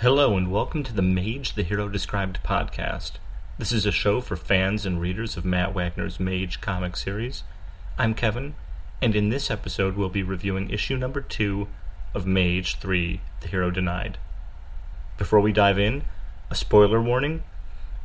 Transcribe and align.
Hello, 0.00 0.36
and 0.36 0.52
welcome 0.52 0.84
to 0.84 0.92
the 0.92 1.02
Mage 1.02 1.54
the 1.54 1.64
Hero 1.64 1.88
Described 1.88 2.38
podcast. 2.44 3.14
This 3.58 3.72
is 3.72 3.84
a 3.84 3.90
show 3.90 4.20
for 4.20 4.36
fans 4.36 4.86
and 4.86 5.00
readers 5.00 5.36
of 5.36 5.44
Matt 5.44 5.74
Wagner's 5.74 6.20
Mage 6.20 6.60
comic 6.60 6.96
series. 6.96 7.42
I'm 7.98 8.14
Kevin, 8.14 8.54
and 9.02 9.16
in 9.16 9.30
this 9.30 9.50
episode, 9.50 9.96
we'll 9.96 10.08
be 10.08 10.22
reviewing 10.22 10.70
issue 10.70 10.96
number 10.96 11.20
two 11.20 11.66
of 12.14 12.28
Mage 12.28 12.76
3 12.76 13.20
The 13.40 13.48
Hero 13.48 13.72
Denied. 13.72 14.18
Before 15.16 15.40
we 15.40 15.50
dive 15.50 15.80
in, 15.80 16.04
a 16.48 16.54
spoiler 16.54 17.02
warning. 17.02 17.42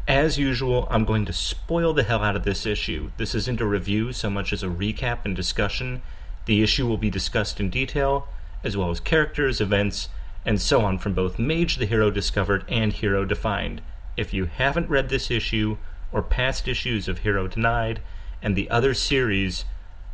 As 0.08 0.40
usual, 0.40 0.88
I'm 0.90 1.06
going 1.06 1.26
to 1.26 1.32
spoil 1.32 1.94
the 1.94 2.02
hell 2.02 2.24
out 2.24 2.36
of 2.36 2.44
this 2.44 2.66
issue. 2.66 3.12
This 3.18 3.36
isn't 3.36 3.62
a 3.62 3.68
review 3.68 4.14
so 4.14 4.32
much 4.32 4.52
as 4.52 4.64
a 4.64 4.68
recap 4.68 5.26
and 5.26 5.36
discussion. 5.36 6.02
The 6.48 6.64
issue 6.64 6.88
will 6.88 6.98
be 6.98 7.12
discussed 7.12 7.60
in 7.60 7.70
detail, 7.70 8.28
as 8.64 8.76
well 8.76 8.90
as 8.90 9.00
characters, 9.00 9.62
events, 9.62 10.10
and 10.46 10.62
so 10.62 10.82
on 10.82 10.98
from 10.98 11.14
both 11.14 11.40
Mage 11.40 11.78
the 11.78 11.86
Hero 11.86 12.12
Discovered 12.12 12.66
and 12.68 12.94
Hero 12.94 13.26
Defined. 13.26 13.82
If 14.18 14.34
you 14.34 14.46
haven't 14.46 14.90
read 14.90 15.10
this 15.10 15.32
issue, 15.32 15.78
or 16.12 16.22
past 16.22 16.68
issues 16.68 17.08
of 17.08 17.20
Hero 17.20 17.48
Denied, 17.48 18.02
and 18.42 18.56
the 18.56 18.70
other 18.70 18.94
series, 18.94 19.66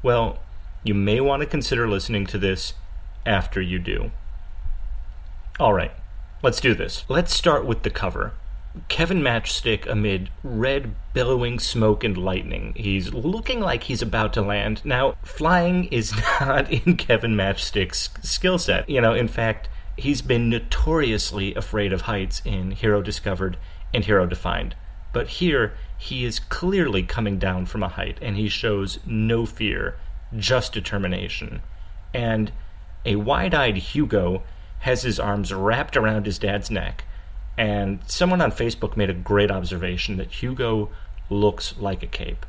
well, 0.03 0.39
you 0.83 0.93
may 0.93 1.19
want 1.19 1.41
to 1.41 1.45
consider 1.45 1.87
listening 1.87 2.25
to 2.27 2.37
this 2.37 2.73
after 3.25 3.61
you 3.61 3.79
do. 3.79 4.11
Alright, 5.59 5.91
let's 6.41 6.61
do 6.61 6.73
this. 6.73 7.03
Let's 7.09 7.33
start 7.33 7.65
with 7.65 7.83
the 7.83 7.89
cover. 7.89 8.33
Kevin 8.87 9.21
Matchstick 9.21 9.87
amid 9.87 10.29
red, 10.43 10.95
billowing 11.13 11.59
smoke 11.59 12.03
and 12.03 12.15
lightning. 12.15 12.73
He's 12.77 13.13
looking 13.13 13.59
like 13.59 13.83
he's 13.83 14.01
about 14.01 14.31
to 14.33 14.41
land. 14.41 14.81
Now, 14.85 15.15
flying 15.23 15.85
is 15.85 16.13
not 16.39 16.71
in 16.71 16.95
Kevin 16.95 17.35
Matchstick's 17.35 18.09
skill 18.21 18.57
set. 18.57 18.89
You 18.89 19.01
know, 19.01 19.13
in 19.13 19.27
fact, 19.27 19.67
he's 19.99 20.21
been 20.21 20.49
notoriously 20.49 21.55
afraid 21.55 21.93
of 21.93 22.01
heights 22.01 22.41
in 22.45 22.71
Hero 22.71 23.01
Discovered 23.01 23.57
and 23.93 24.05
Hero 24.05 24.25
Defined. 24.25 24.75
But 25.11 25.27
here, 25.27 25.73
he 25.97 26.25
is 26.25 26.39
clearly 26.39 27.03
coming 27.03 27.39
down 27.39 27.65
from 27.65 27.83
a 27.83 27.87
height, 27.87 28.17
and 28.21 28.37
he 28.37 28.47
shows 28.47 28.99
no 29.05 29.45
fear, 29.45 29.97
just 30.37 30.73
determination. 30.73 31.61
And 32.13 32.51
a 33.05 33.15
wide 33.15 33.53
eyed 33.53 33.77
Hugo 33.77 34.43
has 34.79 35.01
his 35.01 35.19
arms 35.19 35.53
wrapped 35.53 35.97
around 35.97 36.25
his 36.25 36.39
dad's 36.39 36.71
neck. 36.71 37.03
And 37.57 37.99
someone 38.07 38.41
on 38.41 38.51
Facebook 38.51 38.95
made 38.95 39.09
a 39.09 39.13
great 39.13 39.51
observation 39.51 40.17
that 40.17 40.31
Hugo 40.31 40.89
looks 41.29 41.77
like 41.77 42.03
a 42.03 42.07
cape. 42.07 42.45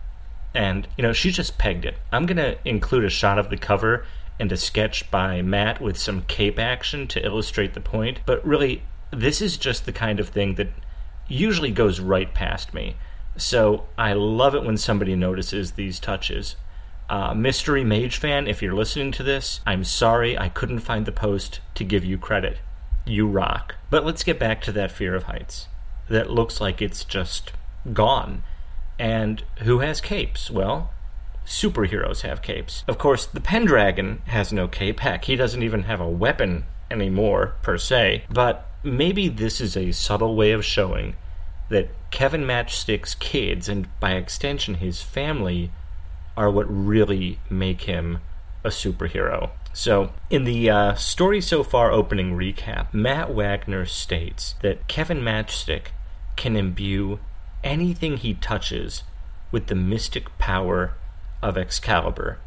And, 0.55 0.87
you 0.97 1.03
know, 1.03 1.13
she 1.13 1.31
just 1.31 1.59
pegged 1.59 1.85
it. 1.85 1.97
I'm 2.13 2.27
going 2.27 2.37
to 2.37 2.57
include 2.65 3.05
a 3.05 3.11
shot 3.11 3.39
of 3.39 3.51
the 3.51 3.57
cover 3.57 4.05
and 4.41 4.51
a 4.51 4.57
sketch 4.57 5.11
by 5.11 5.43
Matt 5.43 5.81
with 5.81 5.99
some 5.99 6.23
cape 6.23 6.59
action 6.59 7.07
to 7.09 7.25
illustrate 7.25 7.75
the 7.75 7.81
point. 7.81 8.21
But 8.27 8.45
really, 8.45 8.83
this 9.13 9.41
is 9.41 9.57
just 9.57 9.87
the 9.87 9.93
kind 9.93 10.19
of 10.19 10.31
thing 10.31 10.55
that 10.55 10.69
usually 11.29 11.71
goes 11.71 12.01
right 12.01 12.33
past 12.33 12.75
me. 12.75 12.97
So 13.37 13.85
I 13.97 14.15
love 14.15 14.55
it 14.55 14.65
when 14.65 14.77
somebody 14.77 15.15
notices 15.15 15.73
these 15.73 16.01
touches. 16.01 16.57
Uh, 17.09 17.35
Mystery 17.35 17.85
Mage 17.85 18.17
fan, 18.17 18.47
if 18.47 18.63
you're 18.63 18.75
listening 18.75 19.13
to 19.13 19.23
this, 19.23 19.61
I'm 19.67 19.85
sorry 19.85 20.39
I 20.39 20.49
couldn't 20.49 20.81
find 20.81 21.07
the 21.07 21.13
post 21.13 21.61
to 21.75 21.85
give 21.85 22.05
you 22.05 22.19
credit. 22.19 22.59
You 23.05 23.27
rock. 23.27 23.77
But 23.91 24.05
let's 24.05 24.23
get 24.23 24.39
back 24.39 24.61
to 24.63 24.73
that 24.73 24.91
fear 24.91 25.15
of 25.15 25.25
heights. 25.25 25.69
That 26.09 26.31
looks 26.31 26.61
like 26.61 26.81
it's 26.81 27.05
just 27.05 27.53
gone. 27.93 28.43
And 28.99 29.43
who 29.61 29.79
has 29.81 30.01
capes? 30.01 30.51
Well, 30.51 30.93
superheroes 31.51 32.23
have 32.23 32.43
capes. 32.43 32.85
Of 32.87 32.97
course, 32.97 33.27
the 33.27 33.41
Pendragon 33.41 34.23
has 34.27 34.53
no 34.53 34.69
cape. 34.69 35.01
Heck, 35.01 35.25
he 35.25 35.35
doesn't 35.35 35.63
even 35.63 35.83
have 35.83 36.01
a 36.01 36.09
weapon 36.09 36.65
anymore, 36.91 37.55
per 37.63 37.77
se. 37.77 38.25
But 38.31 38.67
maybe 38.85 39.29
this 39.29 39.61
is 39.61 39.77
a 39.77 39.91
subtle 39.91 40.37
way 40.37 40.53
of 40.53 40.65
showing 40.65 41.17
that 41.69 41.91
Kevin 42.13 42.45
Matchstick's 42.45 43.15
kids, 43.15 43.69
and 43.69 43.89
by 43.99 44.13
extension 44.13 44.77
his 44.77 45.03
family, 45.03 45.73
are 46.37 46.51
what 46.51 46.67
really 46.69 47.41
make 47.51 47.83
him 47.83 48.21
a 48.65 48.69
superhero. 48.69 49.51
So, 49.73 50.13
in 50.31 50.45
the 50.45 50.71
uh, 50.71 50.95
story 50.95 51.41
so 51.41 51.63
far 51.63 51.91
opening 51.91 52.37
recap, 52.37 52.93
Matt 52.95 53.35
Wagner 53.35 53.87
states 53.87 54.55
that 54.63 54.89
Kevin 54.89 55.21
Matchstick 55.21 55.89
can 56.37 56.57
imbue 56.57 57.19
anything 57.63 58.17
he 58.17 58.35
touches 58.35 59.03
with 59.53 59.67
the 59.67 59.75
mystic 59.75 60.37
power 60.39 60.95
of 61.43 61.57
Excalibur. 61.57 62.39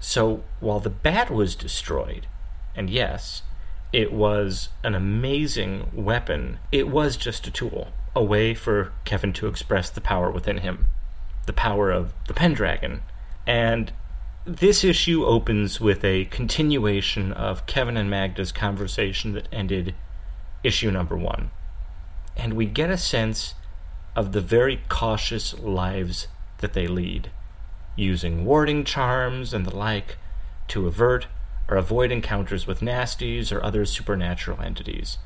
So 0.00 0.42
while 0.60 0.80
the 0.80 0.90
bat 0.90 1.30
was 1.30 1.54
destroyed, 1.54 2.26
and 2.74 2.88
yes, 2.88 3.42
it 3.92 4.12
was 4.12 4.70
an 4.82 4.94
amazing 4.94 5.90
weapon, 5.92 6.58
it 6.72 6.88
was 6.88 7.16
just 7.16 7.46
a 7.46 7.50
tool, 7.50 7.88
a 8.14 8.22
way 8.22 8.54
for 8.54 8.92
Kevin 9.04 9.32
to 9.34 9.46
express 9.46 9.90
the 9.90 10.00
power 10.00 10.30
within 10.30 10.58
him, 10.58 10.86
the 11.46 11.52
power 11.52 11.90
of 11.90 12.12
the 12.26 12.34
Pendragon. 12.34 13.02
And 13.46 13.92
this 14.44 14.84
issue 14.84 15.24
opens 15.24 15.80
with 15.80 16.04
a 16.04 16.24
continuation 16.26 17.32
of 17.32 17.66
Kevin 17.66 17.96
and 17.96 18.08
Magda's 18.08 18.52
conversation 18.52 19.32
that 19.32 19.48
ended 19.52 19.94
issue 20.62 20.90
number 20.90 21.16
one. 21.16 21.50
And 22.36 22.54
we 22.54 22.66
get 22.66 22.90
a 22.90 22.96
sense 22.96 23.54
of 24.16 24.32
the 24.32 24.40
very 24.40 24.80
cautious 24.88 25.58
lives 25.58 26.28
that 26.58 26.72
they 26.72 26.86
lead 26.86 27.30
using 28.00 28.44
warding 28.44 28.84
charms 28.84 29.52
and 29.52 29.66
the 29.66 29.76
like 29.76 30.16
to 30.68 30.86
avert 30.86 31.26
or 31.68 31.76
avoid 31.76 32.10
encounters 32.10 32.66
with 32.66 32.80
nasties 32.80 33.52
or 33.52 33.62
other 33.62 33.84
supernatural 33.84 34.60
entities. 34.60 35.18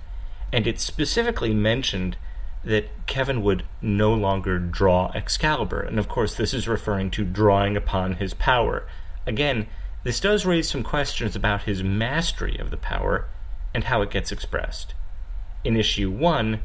And 0.52 0.66
it 0.66 0.80
specifically 0.80 1.54
mentioned 1.54 2.16
that 2.64 3.06
Kevin 3.06 3.42
would 3.42 3.64
no 3.82 4.12
longer 4.14 4.58
draw 4.58 5.10
Excalibur, 5.14 5.80
and 5.80 5.98
of 5.98 6.08
course, 6.08 6.34
this 6.34 6.54
is 6.54 6.68
referring 6.68 7.10
to 7.12 7.24
drawing 7.24 7.76
upon 7.76 8.14
his 8.14 8.34
power. 8.34 8.86
Again, 9.26 9.66
this 10.02 10.20
does 10.20 10.46
raise 10.46 10.68
some 10.68 10.82
questions 10.82 11.34
about 11.34 11.62
his 11.62 11.82
mastery 11.82 12.58
of 12.58 12.70
the 12.70 12.76
power 12.76 13.26
and 13.74 13.84
how 13.84 14.02
it 14.02 14.10
gets 14.10 14.32
expressed. 14.32 14.94
In 15.64 15.76
issue 15.76 16.10
1, 16.10 16.60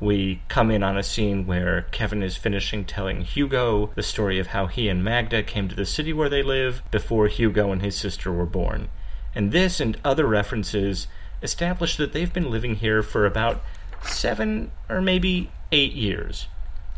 we 0.00 0.42
come 0.48 0.70
in 0.70 0.82
on 0.82 0.96
a 0.96 1.02
scene 1.02 1.46
where 1.46 1.82
Kevin 1.92 2.22
is 2.22 2.36
finishing 2.36 2.84
telling 2.84 3.22
Hugo 3.22 3.90
the 3.94 4.02
story 4.02 4.38
of 4.38 4.48
how 4.48 4.66
he 4.66 4.88
and 4.88 5.04
Magda 5.04 5.42
came 5.42 5.68
to 5.68 5.74
the 5.74 5.86
city 5.86 6.12
where 6.12 6.28
they 6.28 6.42
live 6.42 6.82
before 6.90 7.28
Hugo 7.28 7.70
and 7.70 7.80
his 7.80 7.96
sister 7.96 8.32
were 8.32 8.46
born. 8.46 8.88
And 9.34 9.52
this 9.52 9.80
and 9.80 9.98
other 10.04 10.26
references 10.26 11.06
establish 11.42 11.96
that 11.96 12.12
they've 12.12 12.32
been 12.32 12.50
living 12.50 12.76
here 12.76 13.02
for 13.02 13.24
about 13.24 13.62
seven 14.02 14.70
or 14.88 15.00
maybe 15.00 15.50
eight 15.70 15.92
years. 15.92 16.48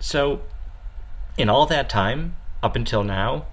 So, 0.01 0.43
in 1.37 1.49
all 1.49 1.67
that 1.67 1.89
time, 1.89 2.37
up 2.63 2.77
until 2.77 3.05
now, 3.05 3.47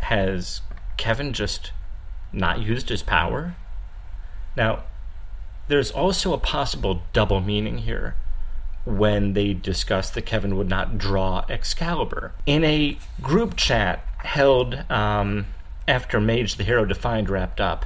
has 0.00 0.62
Kevin 0.96 1.32
just 1.32 1.72
not 2.32 2.60
used 2.60 2.88
his 2.88 3.02
power? 3.02 3.54
Now, 4.56 4.84
there's 5.68 5.90
also 5.90 6.32
a 6.32 6.38
possible 6.38 7.02
double 7.12 7.40
meaning 7.40 7.78
here 7.78 8.14
when 8.88 9.34
they 9.34 9.52
discussed 9.52 10.14
that 10.14 10.24
Kevin 10.24 10.56
would 10.56 10.68
not 10.68 10.96
draw 10.96 11.44
Excalibur. 11.48 12.32
In 12.46 12.64
a 12.64 12.96
group 13.20 13.54
chat 13.54 14.02
held 14.18 14.74
um, 14.90 15.46
after 15.86 16.20
Mage 16.20 16.56
the 16.56 16.64
Hero 16.64 16.86
Defined 16.86 17.28
wrapped 17.28 17.60
up, 17.60 17.84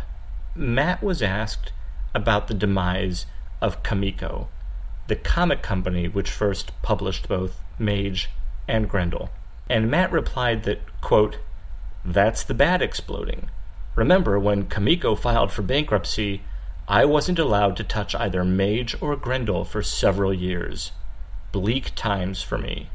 Matt 0.55 1.03
was 1.03 1.21
asked 1.21 1.73
about 2.15 2.47
the 2.47 2.55
demise 2.55 3.27
of 3.61 3.83
Comico, 3.83 4.47
the 5.09 5.17
comic 5.17 5.61
company 5.63 6.07
which 6.07 6.31
first 6.31 6.71
published 6.83 7.29
both 7.29 7.61
Mage 7.79 8.31
and 8.69 8.89
Grendel. 8.89 9.31
And 9.69 9.91
Matt 9.91 10.13
replied 10.13 10.63
that, 10.65 10.81
quote, 11.01 11.39
that's 12.05 12.45
the 12.45 12.55
bat 12.55 12.81
exploding. 12.81 13.51
Remember, 13.97 14.39
when 14.39 14.67
Comico 14.67 15.17
filed 15.17 15.51
for 15.51 15.63
bankruptcy, 15.63 16.43
I 16.93 17.07
wasn't 17.07 17.39
allowed 17.39 17.79
to 17.79 17.85
touch 17.85 18.15
either 18.15 18.45
Mage 18.45 18.95
or 19.01 19.17
Grendel 19.17 19.65
for 19.65 19.83
several 19.83 20.35
years. 20.35 20.93
Bleak 21.51 21.95
times 21.95 22.43
for 22.43 22.59
me. 22.59 22.91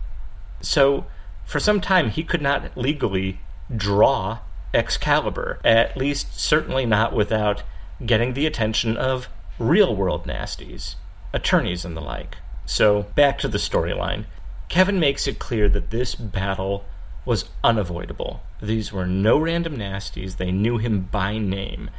So, 0.61 1.07
for 1.45 1.59
some 1.59 1.81
time, 1.81 2.11
he 2.11 2.23
could 2.23 2.43
not 2.43 2.77
legally 2.77 3.39
draw 3.75 4.37
Excalibur, 4.71 5.59
at 5.65 5.97
least 5.97 6.39
certainly 6.39 6.85
not 6.85 7.11
without 7.11 7.63
getting 8.05 8.35
the 8.35 8.45
attention 8.45 8.97
of 8.97 9.29
real 9.57 9.95
world 9.95 10.27
nasties, 10.27 10.93
attorneys 11.33 11.83
and 11.83 11.97
the 11.97 12.01
like. 12.01 12.37
So, 12.67 13.07
back 13.15 13.39
to 13.39 13.47
the 13.47 13.57
storyline. 13.57 14.25
Kevin 14.69 14.99
makes 14.99 15.25
it 15.25 15.39
clear 15.39 15.67
that 15.69 15.89
this 15.89 16.13
battle 16.13 16.85
was 17.25 17.49
unavoidable. 17.63 18.43
These 18.61 18.93
were 18.93 19.07
no 19.07 19.39
random 19.39 19.75
nasties, 19.75 20.37
they 20.37 20.51
knew 20.51 20.77
him 20.77 21.09
by 21.11 21.39
name, 21.39 21.89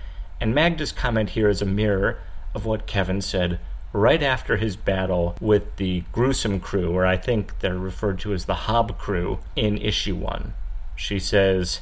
and 0.41 0.55
Magda's 0.55 0.93
comment 0.93 1.31
here 1.31 1.49
is 1.49 1.63
a 1.63 1.67
mirror 1.67 2.19
of 2.55 2.65
what 2.65 2.87
Kevin 2.87 3.21
said 3.21 3.59
right 3.93 4.23
after 4.23 4.57
his 4.57 4.77
battle 4.77 5.37
with 5.41 5.77
the 5.77 6.05
gruesome 6.13 6.61
crew, 6.61 6.91
or 6.93 7.07
I 7.07 7.17
think 7.17 7.61
they're 7.61 7.79
referred 7.79 8.19
to 8.21 8.33
as 8.33 8.45
the 8.45 8.55
Hob 8.55 8.99
crew, 8.99 9.39
in 9.57 9.79
issue 9.79 10.17
one. 10.17 10.55
She 10.95 11.19
says, 11.19 11.81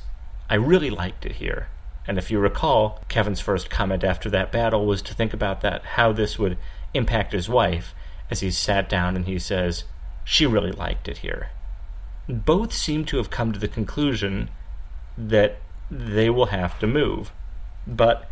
I 0.48 0.54
really 0.54 0.90
liked 0.90 1.26
it 1.26 1.32
here. 1.32 1.68
And 2.06 2.18
if 2.18 2.30
you 2.30 2.38
recall, 2.38 3.02
Kevin's 3.08 3.40
first 3.40 3.68
comment 3.68 4.04
after 4.04 4.30
that 4.30 4.52
battle 4.52 4.86
was 4.86 5.02
to 5.02 5.14
think 5.14 5.34
about 5.34 5.60
that, 5.62 5.84
how 5.84 6.12
this 6.12 6.38
would 6.38 6.56
impact 6.94 7.32
his 7.32 7.48
wife 7.48 7.94
as 8.30 8.40
he 8.40 8.50
sat 8.50 8.88
down 8.88 9.16
and 9.16 9.26
he 9.26 9.38
says, 9.38 9.84
She 10.24 10.46
really 10.46 10.72
liked 10.72 11.08
it 11.08 11.18
here. 11.18 11.50
Both 12.28 12.72
seem 12.72 13.04
to 13.06 13.16
have 13.16 13.30
come 13.30 13.52
to 13.52 13.58
the 13.58 13.68
conclusion 13.68 14.50
that 15.18 15.58
they 15.90 16.30
will 16.30 16.46
have 16.46 16.78
to 16.80 16.86
move. 16.86 17.32
But 17.86 18.28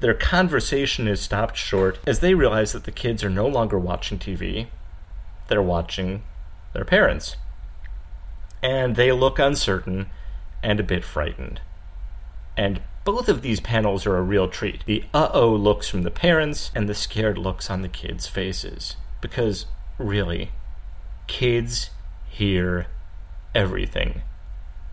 their 0.00 0.14
conversation 0.14 1.08
is 1.08 1.20
stopped 1.20 1.56
short 1.56 1.98
as 2.06 2.20
they 2.20 2.34
realize 2.34 2.72
that 2.72 2.84
the 2.84 2.92
kids 2.92 3.24
are 3.24 3.30
no 3.30 3.46
longer 3.46 3.78
watching 3.78 4.18
TV, 4.18 4.66
they're 5.48 5.62
watching 5.62 6.22
their 6.72 6.84
parents. 6.84 7.36
And 8.62 8.96
they 8.96 9.10
look 9.12 9.38
uncertain 9.38 10.06
and 10.62 10.80
a 10.80 10.84
bit 10.84 11.04
frightened. 11.04 11.60
And 12.56 12.82
both 13.04 13.28
of 13.28 13.42
these 13.42 13.60
panels 13.60 14.06
are 14.06 14.18
a 14.18 14.22
real 14.22 14.48
treat. 14.48 14.84
The 14.84 15.04
uh 15.14 15.30
oh 15.32 15.54
looks 15.54 15.88
from 15.88 16.02
the 16.02 16.10
parents 16.10 16.70
and 16.74 16.88
the 16.88 16.94
scared 16.94 17.38
looks 17.38 17.70
on 17.70 17.82
the 17.82 17.88
kids' 17.88 18.26
faces. 18.26 18.96
Because, 19.20 19.66
really, 19.98 20.50
kids 21.26 21.90
hear 22.28 22.86
everything. 23.54 24.22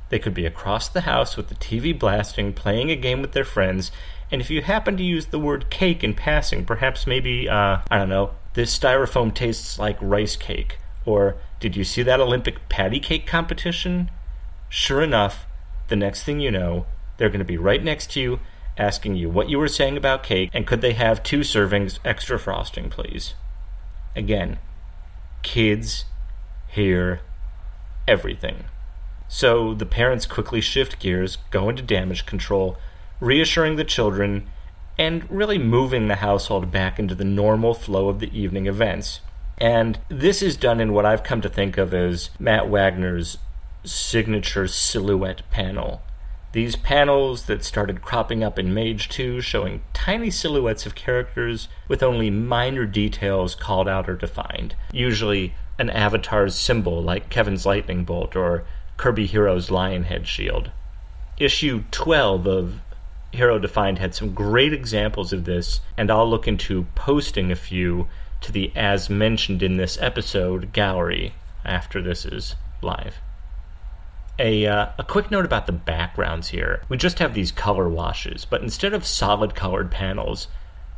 They 0.09 0.19
could 0.19 0.33
be 0.33 0.45
across 0.45 0.87
the 0.87 1.01
house 1.01 1.35
with 1.35 1.49
the 1.49 1.55
TV 1.55 1.97
blasting, 1.97 2.53
playing 2.53 2.89
a 2.89 2.95
game 2.95 3.21
with 3.21 3.33
their 3.33 3.43
friends, 3.43 3.91
and 4.31 4.41
if 4.41 4.49
you 4.49 4.61
happen 4.61 4.97
to 4.97 5.03
use 5.03 5.27
the 5.27 5.39
word 5.39 5.69
cake 5.69 6.03
in 6.03 6.13
passing, 6.13 6.65
perhaps 6.65 7.07
maybe, 7.07 7.47
uh, 7.47 7.79
I 7.89 7.97
don't 7.97 8.09
know, 8.09 8.31
this 8.53 8.77
styrofoam 8.77 9.33
tastes 9.33 9.79
like 9.79 9.97
rice 10.01 10.35
cake, 10.35 10.77
or 11.05 11.35
did 11.59 11.75
you 11.75 11.83
see 11.83 12.03
that 12.03 12.19
Olympic 12.19 12.67
patty 12.69 12.99
cake 12.99 13.25
competition? 13.25 14.11
Sure 14.69 15.01
enough, 15.01 15.45
the 15.87 15.95
next 15.95 16.23
thing 16.23 16.39
you 16.39 16.51
know, 16.51 16.85
they're 17.17 17.29
going 17.29 17.39
to 17.39 17.45
be 17.45 17.57
right 17.57 17.83
next 17.83 18.11
to 18.11 18.21
you 18.21 18.39
asking 18.77 19.15
you 19.15 19.29
what 19.29 19.49
you 19.49 19.57
were 19.57 19.67
saying 19.67 19.97
about 19.97 20.23
cake 20.23 20.51
and 20.53 20.67
could 20.67 20.81
they 20.81 20.93
have 20.93 21.23
two 21.23 21.39
servings 21.39 21.99
extra 22.05 22.37
frosting, 22.37 22.89
please? 22.89 23.33
Again, 24.15 24.59
kids 25.41 26.05
hear 26.67 27.21
everything. 28.07 28.65
So 29.27 29.73
the 29.73 29.85
parents 29.85 30.25
quickly 30.25 30.61
shift 30.61 30.99
gears, 30.99 31.37
go 31.49 31.69
into 31.69 31.81
damage 31.81 32.25
control, 32.25 32.77
reassuring 33.19 33.75
the 33.75 33.83
children, 33.83 34.47
and 34.97 35.29
really 35.29 35.57
moving 35.57 36.07
the 36.07 36.15
household 36.15 36.71
back 36.71 36.99
into 36.99 37.15
the 37.15 37.25
normal 37.25 37.73
flow 37.73 38.09
of 38.09 38.19
the 38.19 38.37
evening 38.37 38.65
events. 38.65 39.21
And 39.57 39.99
this 40.09 40.41
is 40.41 40.57
done 40.57 40.79
in 40.79 40.93
what 40.93 41.05
I've 41.05 41.23
come 41.23 41.41
to 41.41 41.49
think 41.49 41.77
of 41.77 41.93
as 41.93 42.29
Matt 42.39 42.69
Wagner's 42.69 43.37
signature 43.83 44.67
silhouette 44.67 45.41
panel. 45.49 46.01
These 46.51 46.75
panels 46.75 47.45
that 47.45 47.63
started 47.63 48.01
cropping 48.01 48.43
up 48.43 48.57
in 48.57 48.73
Mage 48.73 49.09
2 49.09 49.41
showing 49.41 49.81
tiny 49.93 50.31
silhouettes 50.31 50.85
of 50.85 50.95
characters 50.95 51.67
with 51.87 52.01
only 52.01 52.29
minor 52.29 52.85
details 52.85 53.53
called 53.53 53.87
out 53.87 54.09
or 54.09 54.15
defined. 54.15 54.75
Usually 54.91 55.53
an 55.77 55.89
avatar's 55.89 56.55
symbol 56.55 57.01
like 57.03 57.29
Kevin's 57.29 57.65
lightning 57.65 58.05
bolt 58.05 58.35
or 58.35 58.65
Kirby 58.95 59.27
Hero's 59.27 59.69
lion 59.69 60.03
head 60.03 60.27
shield. 60.27 60.71
Issue 61.37 61.83
12 61.91 62.47
of 62.47 62.81
Hero 63.31 63.59
Defined 63.59 63.99
had 63.99 64.15
some 64.15 64.33
great 64.33 64.73
examples 64.73 65.33
of 65.33 65.45
this, 65.45 65.81
and 65.97 66.09
I'll 66.09 66.29
look 66.29 66.47
into 66.47 66.87
posting 66.95 67.51
a 67.51 67.55
few 67.55 68.07
to 68.41 68.51
the 68.51 68.71
as 68.75 69.09
mentioned 69.09 69.61
in 69.63 69.77
this 69.77 69.97
episode 70.01 70.71
gallery 70.71 71.33
after 71.65 72.01
this 72.01 72.25
is 72.25 72.55
live. 72.81 73.15
A, 74.39 74.67
uh, 74.67 74.89
a 74.99 75.03
quick 75.03 75.31
note 75.31 75.45
about 75.45 75.65
the 75.65 75.71
backgrounds 75.71 76.49
here. 76.49 76.81
We 76.89 76.97
just 76.97 77.19
have 77.19 77.33
these 77.33 77.51
color 77.51 77.89
washes, 77.89 78.45
but 78.45 78.61
instead 78.61 78.93
of 78.93 79.05
solid 79.05 79.55
colored 79.55 79.89
panels, 79.89 80.47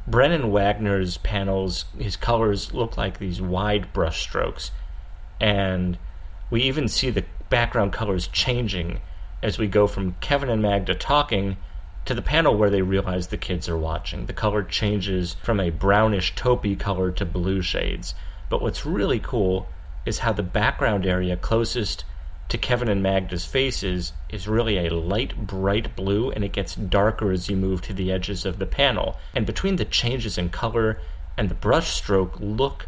Brennan 0.06 0.52
Wagner's 0.52 1.18
panels, 1.18 1.86
his 1.98 2.18
colors 2.18 2.74
look 2.74 2.98
like 2.98 3.18
these 3.18 3.42
wide 3.42 3.94
brush 3.94 4.22
strokes. 4.22 4.72
And 5.40 5.98
we 6.50 6.64
even 6.64 6.88
see 6.90 7.10
the 7.10 7.26
background 7.50 7.94
colors 7.94 8.28
changing 8.28 9.00
as 9.42 9.58
we 9.58 9.68
go 9.68 9.88
from 9.88 10.16
Kevin 10.20 10.50
and 10.50 10.62
Magda 10.62 10.94
talking 10.94 11.58
to 12.06 12.14
the 12.14 12.22
panel 12.22 12.58
where 12.58 12.70
they 12.70 12.82
realize 12.82 13.28
the 13.28 13.38
kids 13.38 13.70
are 13.70 13.78
watching. 13.78 14.26
The 14.26 14.34
color 14.34 14.64
changes 14.64 15.36
from 15.44 15.60
a 15.60 15.70
brownish 15.70 16.36
taupey 16.36 16.80
color 16.80 17.12
to 17.12 17.26
blue 17.26 17.62
shades. 17.62 18.16
But 18.50 18.62
what's 18.62 18.86
really 18.86 19.20
cool 19.20 19.68
is 20.06 20.20
how 20.20 20.34
the 20.34 20.44
background 20.44 21.06
area 21.06 21.38
closest 21.38 22.04
to 22.50 22.58
Kevin 22.58 22.90
and 22.90 23.04
Magda's 23.04 23.46
faces 23.46 24.14
is 24.30 24.48
really 24.48 24.88
a 24.88 24.94
light, 24.94 25.46
bright 25.46 25.96
blue, 25.96 26.32
and 26.32 26.44
it 26.44 26.52
gets 26.52 26.74
darker 26.74 27.32
as 27.32 27.48
you 27.48 27.56
move 27.56 27.82
to 27.84 27.94
the 27.94 28.12
edges 28.12 28.44
of 28.44 28.58
the 28.58 28.66
panel. 28.66 29.18
And 29.36 29.46
between 29.46 29.76
the 29.76 29.86
changes 29.86 30.38
in 30.38 30.50
color 30.50 31.00
and 31.38 31.48
the 31.48 31.56
brushstroke 31.56 32.38
look, 32.40 32.88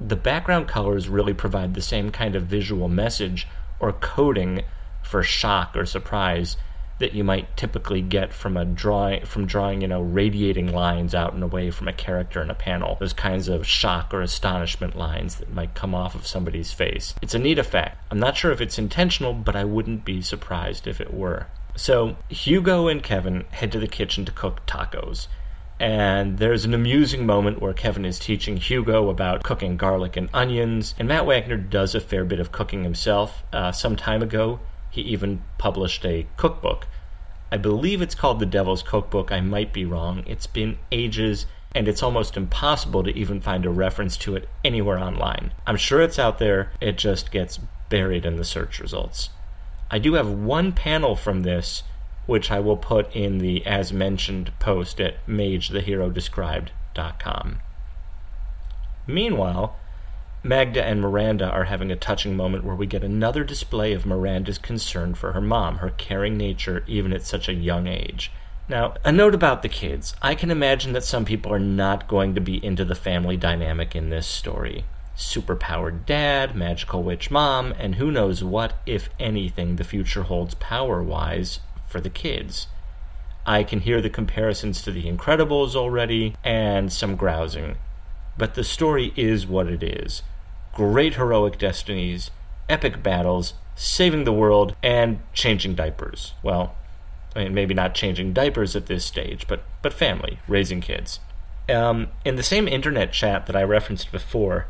the 0.00 0.16
background 0.16 0.68
colors 0.68 1.08
really 1.08 1.34
provide 1.34 1.74
the 1.74 1.82
same 1.82 2.10
kind 2.10 2.36
of 2.36 2.44
visual 2.44 2.88
message 2.88 3.48
or 3.80 3.92
coding 3.92 4.62
for 5.02 5.24
shock 5.24 5.76
or 5.76 5.84
surprise 5.84 6.56
that 7.02 7.14
you 7.14 7.24
might 7.24 7.56
typically 7.56 8.00
get 8.00 8.32
from 8.32 8.56
a 8.56 8.64
drawing 8.64 9.26
from 9.26 9.44
drawing 9.44 9.80
you 9.80 9.88
know 9.88 10.00
radiating 10.00 10.72
lines 10.72 11.16
out 11.16 11.34
and 11.34 11.42
away 11.42 11.68
from 11.68 11.88
a 11.88 11.92
character 11.92 12.40
in 12.40 12.48
a 12.48 12.54
panel. 12.54 12.96
Those 13.00 13.12
kinds 13.12 13.48
of 13.48 13.66
shock 13.66 14.14
or 14.14 14.22
astonishment 14.22 14.96
lines 14.96 15.34
that 15.36 15.52
might 15.52 15.74
come 15.74 15.96
off 15.96 16.14
of 16.14 16.28
somebody's 16.28 16.72
face. 16.72 17.12
It's 17.20 17.34
a 17.34 17.40
neat 17.40 17.58
effect. 17.58 17.98
I'm 18.12 18.20
not 18.20 18.36
sure 18.36 18.52
if 18.52 18.60
it's 18.60 18.78
intentional 18.78 19.34
but 19.34 19.56
i 19.56 19.64
wouldn't 19.64 20.04
be 20.04 20.22
surprised 20.22 20.86
if 20.86 21.00
it 21.00 21.12
were. 21.12 21.48
So 21.74 22.16
hugo 22.28 22.86
and 22.86 23.02
kevin 23.02 23.46
head 23.50 23.72
to 23.72 23.80
the 23.80 23.88
kitchen 23.88 24.24
to 24.26 24.32
cook 24.32 24.64
tacos. 24.64 25.26
And 25.80 26.38
there's 26.38 26.64
an 26.64 26.74
amusing 26.74 27.26
moment 27.26 27.60
where 27.60 27.72
Kevin 27.72 28.04
is 28.04 28.20
teaching 28.20 28.56
Hugo 28.56 29.08
about 29.08 29.42
cooking 29.42 29.76
garlic 29.76 30.16
and 30.16 30.28
onions, 30.32 30.94
and 30.96 31.08
Matt 31.08 31.26
Wagner 31.26 31.56
does 31.56 31.96
a 31.96 32.00
fair 32.00 32.24
bit 32.24 32.38
of 32.38 32.52
cooking 32.52 32.84
himself. 32.84 33.42
Uh, 33.52 33.72
some 33.72 33.96
time 33.96 34.22
ago, 34.22 34.60
he 34.92 35.00
even 35.00 35.42
published 35.58 36.04
a 36.04 36.26
cookbook 36.36 36.86
I 37.52 37.58
believe 37.58 38.00
it's 38.00 38.14
called 38.14 38.38
The 38.38 38.46
Devil's 38.46 38.82
Cookbook. 38.82 39.30
I 39.30 39.42
might 39.42 39.74
be 39.74 39.84
wrong. 39.84 40.24
It's 40.26 40.46
been 40.46 40.78
ages, 40.90 41.44
and 41.74 41.86
it's 41.86 42.02
almost 42.02 42.38
impossible 42.38 43.04
to 43.04 43.14
even 43.14 43.42
find 43.42 43.66
a 43.66 43.70
reference 43.70 44.16
to 44.18 44.34
it 44.36 44.48
anywhere 44.64 44.98
online. 44.98 45.52
I'm 45.66 45.76
sure 45.76 46.00
it's 46.00 46.18
out 46.18 46.38
there, 46.38 46.72
it 46.80 46.96
just 46.96 47.30
gets 47.30 47.58
buried 47.90 48.24
in 48.24 48.36
the 48.36 48.44
search 48.44 48.80
results. 48.80 49.28
I 49.90 49.98
do 49.98 50.14
have 50.14 50.30
one 50.30 50.72
panel 50.72 51.14
from 51.14 51.42
this, 51.42 51.82
which 52.24 52.50
I 52.50 52.58
will 52.58 52.78
put 52.78 53.14
in 53.14 53.36
the 53.36 53.66
as 53.66 53.92
mentioned 53.92 54.50
post 54.58 54.98
at 54.98 55.26
magetheherodescribed.com. 55.26 57.58
Meanwhile, 59.06 59.76
Magda 60.44 60.84
and 60.84 61.00
Miranda 61.00 61.48
are 61.48 61.66
having 61.66 61.92
a 61.92 61.96
touching 61.96 62.36
moment 62.36 62.64
where 62.64 62.74
we 62.74 62.84
get 62.84 63.04
another 63.04 63.44
display 63.44 63.92
of 63.92 64.04
Miranda's 64.04 64.58
concern 64.58 65.14
for 65.14 65.34
her 65.34 65.40
mom, 65.40 65.76
her 65.76 65.90
caring 65.90 66.36
nature, 66.36 66.82
even 66.88 67.12
at 67.12 67.22
such 67.22 67.48
a 67.48 67.54
young 67.54 67.86
age. 67.86 68.32
Now, 68.68 68.94
a 69.04 69.12
note 69.12 69.36
about 69.36 69.62
the 69.62 69.68
kids. 69.68 70.16
I 70.20 70.34
can 70.34 70.50
imagine 70.50 70.94
that 70.94 71.04
some 71.04 71.24
people 71.24 71.52
are 71.52 71.60
not 71.60 72.08
going 72.08 72.34
to 72.34 72.40
be 72.40 72.64
into 72.64 72.84
the 72.84 72.96
family 72.96 73.36
dynamic 73.36 73.94
in 73.94 74.10
this 74.10 74.26
story. 74.26 74.84
Superpowered 75.16 76.06
dad, 76.06 76.56
magical 76.56 77.04
witch 77.04 77.30
mom, 77.30 77.72
and 77.78 77.94
who 77.94 78.10
knows 78.10 78.42
what, 78.42 78.72
if 78.84 79.10
anything, 79.20 79.76
the 79.76 79.84
future 79.84 80.24
holds 80.24 80.54
power 80.54 81.00
wise 81.04 81.60
for 81.86 82.00
the 82.00 82.10
kids. 82.10 82.66
I 83.46 83.62
can 83.62 83.78
hear 83.78 84.00
the 84.00 84.10
comparisons 84.10 84.82
to 84.82 84.90
The 84.90 85.04
Incredibles 85.04 85.76
already, 85.76 86.34
and 86.42 86.92
some 86.92 87.14
grousing. 87.14 87.76
But 88.36 88.54
the 88.54 88.64
story 88.64 89.12
is 89.14 89.46
what 89.46 89.68
it 89.68 89.84
is 89.84 90.22
great 90.74 91.14
heroic 91.14 91.58
destinies, 91.58 92.30
epic 92.68 93.02
battles, 93.02 93.54
saving 93.74 94.24
the 94.24 94.32
world, 94.32 94.74
and 94.82 95.20
changing 95.32 95.74
diapers. 95.74 96.34
Well, 96.42 96.74
I 97.34 97.44
mean, 97.44 97.54
maybe 97.54 97.74
not 97.74 97.94
changing 97.94 98.32
diapers 98.32 98.76
at 98.76 98.86
this 98.86 99.04
stage, 99.04 99.46
but, 99.46 99.62
but 99.80 99.92
family, 99.92 100.38
raising 100.46 100.80
kids. 100.80 101.20
Um, 101.68 102.08
in 102.24 102.36
the 102.36 102.42
same 102.42 102.68
internet 102.68 103.12
chat 103.12 103.46
that 103.46 103.56
I 103.56 103.62
referenced 103.62 104.12
before, 104.12 104.66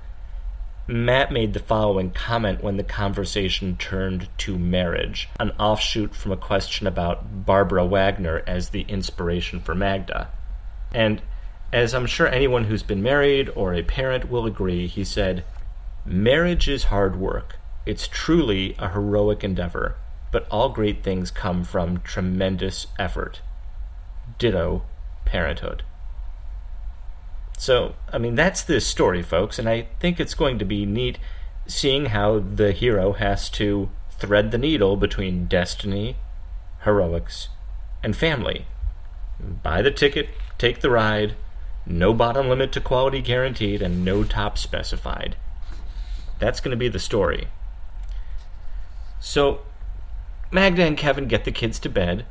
Matt 0.87 1.33
made 1.33 1.53
the 1.53 1.61
following 1.61 2.11
comment 2.11 2.63
when 2.63 2.77
the 2.77 2.85
conversation 2.85 3.77
turned 3.77 4.29
to 4.39 4.59
marriage, 4.59 5.29
an 5.39 5.53
offshoot 5.53 6.15
from 6.15 6.33
a 6.33 6.37
question 6.37 6.87
about 6.87 7.47
Barbara 7.47 7.87
Wagner 7.87 8.43
as 8.47 8.71
the 8.71 8.83
inspiration 8.83 9.61
for 9.61 9.75
Magda. 9.75 10.29
And 10.93 11.23
as 11.73 11.95
I'm 11.95 12.07
sure 12.07 12.29
anyone 12.29 12.65
who's 12.65 12.83
been 12.83 13.03
married 13.03 13.49
or 13.55 13.73
a 13.73 13.83
parent 13.83 14.29
will 14.29 14.45
agree, 14.45 14.87
he 14.87 15.05
said, 15.05 15.45
Marriage 16.05 16.69
is 16.69 16.85
hard 16.85 17.15
work. 17.15 17.59
It's 17.87 18.09
truly 18.09 18.75
a 18.79 18.89
heroic 18.89 19.45
endeavor, 19.45 19.97
but 20.33 20.49
all 20.51 20.69
great 20.69 21.05
things 21.05 21.31
come 21.31 21.63
from 21.63 22.01
tremendous 22.01 22.89
effort. 22.99 23.41
Ditto 24.39 24.83
parenthood. 25.25 25.85
So, 27.57 27.95
I 28.13 28.19
mean, 28.19 28.35
that's 28.35 28.63
this 28.63 28.85
story, 28.85 29.23
folks, 29.23 29.59
and 29.61 29.69
I 29.69 29.87
think 30.01 30.19
it's 30.19 30.35
going 30.35 30.59
to 30.59 30.65
be 30.65 30.85
neat 30.85 31.19
seeing 31.69 32.07
how 32.07 32.41
the 32.41 32.73
hero 32.73 33.13
has 33.13 33.49
to 33.51 33.89
thread 34.11 34.51
the 34.51 34.59
needle 34.59 34.97
between 34.97 35.47
destiny, 35.47 36.17
heroics, 36.83 37.49
and 38.03 38.17
family. 38.17 38.67
Buy 39.39 39.83
the 39.83 39.93
ticket, 39.93 40.31
take 40.59 40.81
the 40.81 40.91
ride, 40.91 41.37
no 41.87 42.13
bottom 42.13 42.49
limit 42.49 42.73
to 42.73 42.81
quality 42.81 43.21
guaranteed, 43.21 43.81
and 43.81 44.05
no 44.05 44.25
top 44.25 44.59
specified. 44.59 45.37
That's 46.43 46.59
going 46.59 46.73
to 46.73 46.77
be 46.77 46.89
the 46.89 46.99
story. 46.99 47.47
So, 49.21 49.61
Magda 50.51 50.83
and 50.83 50.99
Kevin 50.99 51.29
get 51.29 51.45
the 51.45 51.53
kids 51.53 51.79
to 51.79 51.89
bed. 51.89 52.27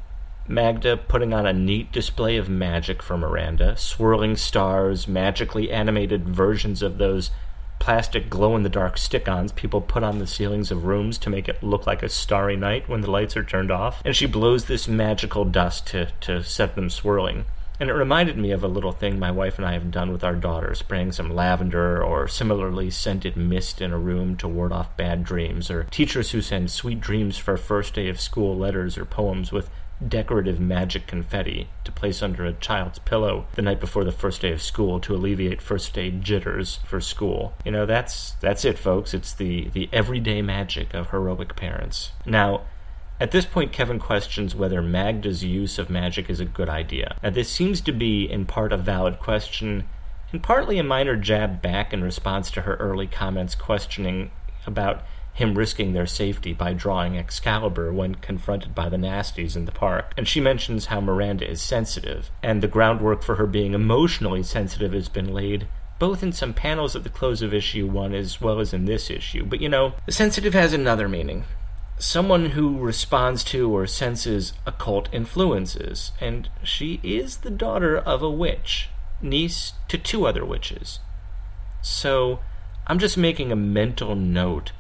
Magda 0.50 0.98
putting 0.98 1.34
on 1.34 1.46
a 1.46 1.53
neat 1.53 1.94
display 1.94 2.36
of 2.36 2.50
magic 2.50 3.01
for 3.01 3.18
Miranda, 3.18 3.77
swirling 3.77 4.36
stars, 4.36 5.08
magically 5.08 5.72
animated 5.72 6.27
versions 6.27 6.82
of 6.82 6.98
those 6.98 7.32
plastic 7.80 8.30
glow 8.30 8.53
in 8.58 8.63
the 8.63 8.70
dark 8.70 8.98
stick 8.98 9.30
ons 9.30 9.53
people 9.53 9.80
put 9.80 10.03
on 10.03 10.20
the 10.20 10.27
ceilings 10.27 10.72
of 10.72 10.84
rooms 10.84 11.18
to 11.20 11.30
make 11.30 11.48
it 11.48 11.63
look 11.63 11.88
like 11.88 12.03
a 12.03 12.10
starry 12.10 12.58
night 12.58 12.89
when 12.89 13.00
the 13.00 13.10
lights 13.10 13.38
are 13.38 13.46
turned 13.46 13.72
off. 13.72 14.01
And 14.03 14.13
she 14.13 14.25
blows 14.25 14.65
this 14.65 14.89
magical 14.89 15.46
dust 15.46 15.88
to, 15.88 16.08
to 16.20 16.44
set 16.44 16.75
them 16.75 16.89
swirling. 16.89 17.46
And 17.82 17.90
it 17.90 17.94
reminded 17.94 18.38
me 18.38 18.52
of 18.52 18.64
a 18.64 18.68
little 18.68 18.92
thing 18.92 19.18
my 19.18 19.32
wife 19.32 19.58
and 19.58 19.66
I 19.66 19.74
have 19.74 19.90
done 19.90 20.12
with 20.12 20.24
our 20.24 20.36
daughter, 20.36 20.76
spraying 20.76 21.14
some 21.14 21.34
lavender 21.34 22.04
or 22.04 22.28
similarly 22.28 22.92
scented 22.92 23.36
mist 23.36 23.82
in 23.82 23.92
a 23.92 23.98
room 23.98 24.38
to 24.38 24.48
ward 24.48 24.72
off 24.72 24.96
bad 24.96 25.24
dreams, 25.24 25.72
or 25.72 25.86
teachers 25.86 26.30
who 26.30 26.44
send 26.44 26.70
sweet 26.70 27.02
dreams 27.02 27.40
for 27.40 27.58
first 27.58 27.96
day 27.96 28.08
of 28.08 28.22
school 28.22 28.56
letters 28.56 29.00
or 29.00 29.06
poems 29.06 29.52
with 29.52 29.72
decorative 30.08 30.60
magic 30.60 31.08
confetti 31.08 31.70
to 31.84 31.92
place 31.92 32.22
under 32.22 32.46
a 32.46 32.54
child's 32.54 33.00
pillow 33.00 33.48
the 33.56 33.64
night 33.64 33.80
before 33.80 34.04
the 34.04 34.12
first 34.12 34.42
day 34.42 34.52
of 34.52 34.62
school 34.62 35.00
to 35.00 35.16
alleviate 35.16 35.60
first 35.60 35.92
day 35.96 36.12
jitters 36.12 36.80
for 36.86 37.02
school. 37.02 37.54
You 37.66 37.72
know, 37.72 37.88
that's 37.88 38.34
that's 38.42 38.64
it 38.64 38.78
folks. 38.78 39.16
It's 39.16 39.34
the 39.34 39.70
the 39.70 39.90
everyday 39.92 40.44
magic 40.44 40.94
of 40.94 41.10
heroic 41.10 41.56
parents. 41.56 42.12
Now, 42.28 42.62
at 43.22 43.30
this 43.30 43.46
point, 43.46 43.72
Kevin 43.72 44.00
questions 44.00 44.56
whether 44.56 44.82
Magda's 44.82 45.44
use 45.44 45.78
of 45.78 45.92
magic 45.92 46.28
is 46.28 46.40
a 46.40 46.46
good 46.46 46.68
idea. 46.68 47.16
Now, 47.22 47.30
this 47.30 47.50
seems 47.50 47.80
to 47.82 47.92
be, 47.92 48.24
in 48.24 48.48
part, 48.48 48.74
a 48.74 48.78
valid 48.78 49.20
question, 49.20 49.84
and 50.32 50.42
partly 50.42 50.80
a 50.80 50.84
minor 50.84 51.16
jab 51.16 51.62
back 51.62 51.94
in 51.94 52.04
response 52.04 52.50
to 52.50 52.62
her 52.62 52.78
early 52.78 53.06
comments 53.06 53.54
questioning 53.54 54.32
about 54.66 55.04
him 55.34 55.56
risking 55.56 55.94
their 55.94 56.08
safety 56.08 56.51
by 56.51 56.74
drawing 56.74 57.16
Excalibur 57.16 57.94
when 57.94 58.16
confronted 58.16 58.74
by 58.74 58.90
the 58.90 58.98
nasties 58.98 59.56
in 59.56 59.66
the 59.66 59.72
park. 59.72 60.13
And 60.18 60.28
she 60.28 60.42
mentions 60.42 60.88
how 60.88 61.00
Miranda 61.00 61.48
is 61.48 61.62
sensitive, 61.62 62.32
and 62.42 62.63
the 62.63 62.68
groundwork 62.68 63.22
for 63.22 63.36
her 63.36 63.46
being 63.46 63.75
emotionally 63.75 64.42
sensitive 64.42 64.94
has 64.94 65.10
been 65.10 65.32
laid 65.32 65.68
both 66.00 66.24
in 66.24 66.32
some 66.32 66.51
panels 66.51 66.96
at 66.96 67.04
the 67.04 67.10
close 67.10 67.44
of 67.44 67.54
issue 67.54 67.86
one 67.86 68.16
as 68.16 68.42
well 68.42 68.60
as 68.60 68.74
in 68.74 68.86
this 68.86 69.12
issue. 69.12 69.46
But 69.46 69.62
you 69.62 69.70
know, 69.70 69.94
sensitive 70.10 70.56
has 70.56 70.74
another 70.74 71.08
meaning. 71.08 71.46
Someone 72.01 72.48
who 72.48 72.79
responds 72.79 73.43
to 73.43 73.70
or 73.70 73.86
senses 73.86 74.53
occult 74.65 75.08
influences, 75.12 76.13
and 76.20 76.50
she 76.63 77.00
is 77.03 77.38
the 77.38 77.51
daughter 77.51 77.96
of 77.96 78.24
a 78.24 78.29
witch, 78.31 78.89
niece 79.22 79.74
to 79.88 80.00
two 80.00 80.25
other 80.25 80.43
witches. 80.43 80.98
So, 81.84 82.39
I'm 82.88 82.98
just 82.98 83.20
making 83.20 83.51
a 83.51 83.55
mental 83.55 84.15
note 84.15 84.72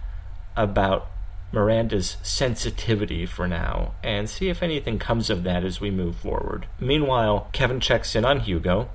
about 0.57 1.11
Miranda's 1.51 2.17
sensitivity 2.23 3.27
for 3.27 3.47
now 3.47 3.93
and 4.03 4.27
see 4.27 4.49
if 4.49 4.63
anything 4.63 4.97
comes 4.97 5.29
of 5.29 5.43
that 5.43 5.63
as 5.63 5.79
we 5.79 5.91
move 5.91 6.15
forward. 6.15 6.65
Meanwhile, 6.79 7.49
Kevin 7.51 7.79
checks 7.79 8.15
in 8.15 8.25
on 8.25 8.39
Hugo, 8.39 8.89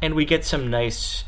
and 0.00 0.14
we 0.14 0.24
get 0.24 0.44
some 0.44 0.70
nice 0.70 1.24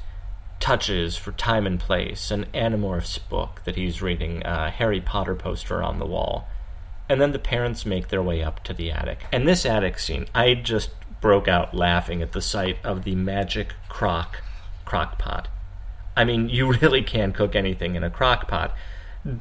touches 0.61 1.17
for 1.17 1.33
time 1.33 1.67
and 1.67 1.79
place 1.79 2.31
an 2.31 2.47
Animorphs 2.55 3.19
book 3.29 3.63
that 3.65 3.77
he's 3.77 4.03
reading, 4.03 4.43
a 4.45 4.71
Harry 4.71 5.01
Potter 5.01 5.35
poster 5.35 5.83
on 5.83 5.99
the 5.99 6.07
wall. 6.07 6.49
And 7.09 7.21
then 7.21 7.33
the 7.33 7.39
parents 7.39 7.85
make 7.85 8.09
their 8.09 8.23
way 8.23 8.43
up 8.43 8.65
to 8.65 8.73
the 8.73 8.91
attic. 8.91 9.27
And 9.31 9.47
this 9.47 9.67
attic 9.67 9.99
scene, 9.99 10.27
I 10.35 10.55
just 10.55 10.91
broke 11.21 11.49
out 11.49 11.75
laughing 11.75 12.23
at 12.23 12.33
the 12.33 12.41
sight 12.41 12.79
of 12.85 13.05
the 13.05 13.15
magic 13.15 13.75
crock 13.89 14.43
crock 14.85 15.19
pot. 15.19 15.49
I 16.17 16.25
mean, 16.25 16.49
you 16.51 16.73
really 16.73 17.03
can 17.03 17.33
cook 17.33 17.55
anything 17.55 17.95
in 17.95 18.05
a 18.05 18.11
crock 18.11 18.49
pot 18.49 18.75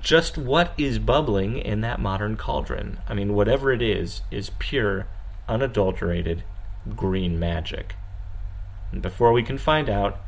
just 0.02 0.38
what 0.38 0.74
is 0.78 1.00
bubbling 1.00 1.58
in 1.58 1.82
that 1.82 2.00
modern 2.00 2.38
cauldron. 2.38 3.00
I 3.08 3.14
mean, 3.14 3.34
whatever 3.34 3.72
it 3.72 3.82
is, 3.82 4.22
is 4.32 4.52
pure, 4.58 5.08
unadulterated 5.48 6.44
green 6.96 7.38
magic. 7.38 7.96
And 8.92 9.02
before 9.02 9.34
we 9.34 9.44
can 9.44 9.58
find 9.58 9.90
out, 9.90 10.20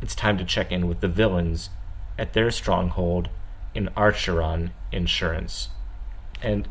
it's 0.00 0.14
time 0.14 0.38
to 0.38 0.44
check 0.44 0.70
in 0.70 0.86
with 0.86 1.00
the 1.00 1.08
villains 1.08 1.70
at 2.18 2.32
their 2.32 2.50
stronghold 2.50 3.28
in 3.74 3.88
Archeron 3.96 4.70
Insurance. 4.92 5.68
And 6.42 6.68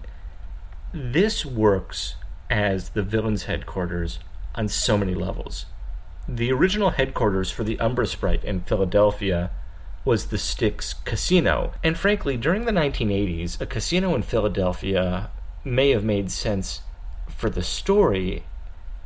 this 0.93 1.46
works 1.46 2.15
as 2.50 2.89
the 2.89 3.03
villains' 3.03 3.43
headquarters 3.43 4.19
on 4.55 4.67
so 4.67 4.98
many 4.98 5.13
levels. 5.13 5.65
The 6.27 6.51
original 6.51 6.91
headquarters 6.91 7.51
for 7.51 7.63
the 7.63 7.79
Umbra 7.79 8.07
Sprite 8.07 8.43
in 8.43 8.62
Philadelphia 8.62 9.51
was 10.03 10.27
the 10.27 10.38
Styx 10.38 10.93
Casino. 10.93 11.74
And 11.84 11.98
frankly, 11.98 12.38
during 12.38 12.65
the 12.65 12.72
1980s, 12.72 13.60
a 13.60 13.65
casino 13.65 14.15
in 14.15 14.24
Philadelphia 14.24 15.29
may 15.63 15.89
have 15.89 16.03
made 16.03 16.31
sense 16.31 16.81
for 17.29 17.50
the 17.50 17.63
story, 17.63 18.43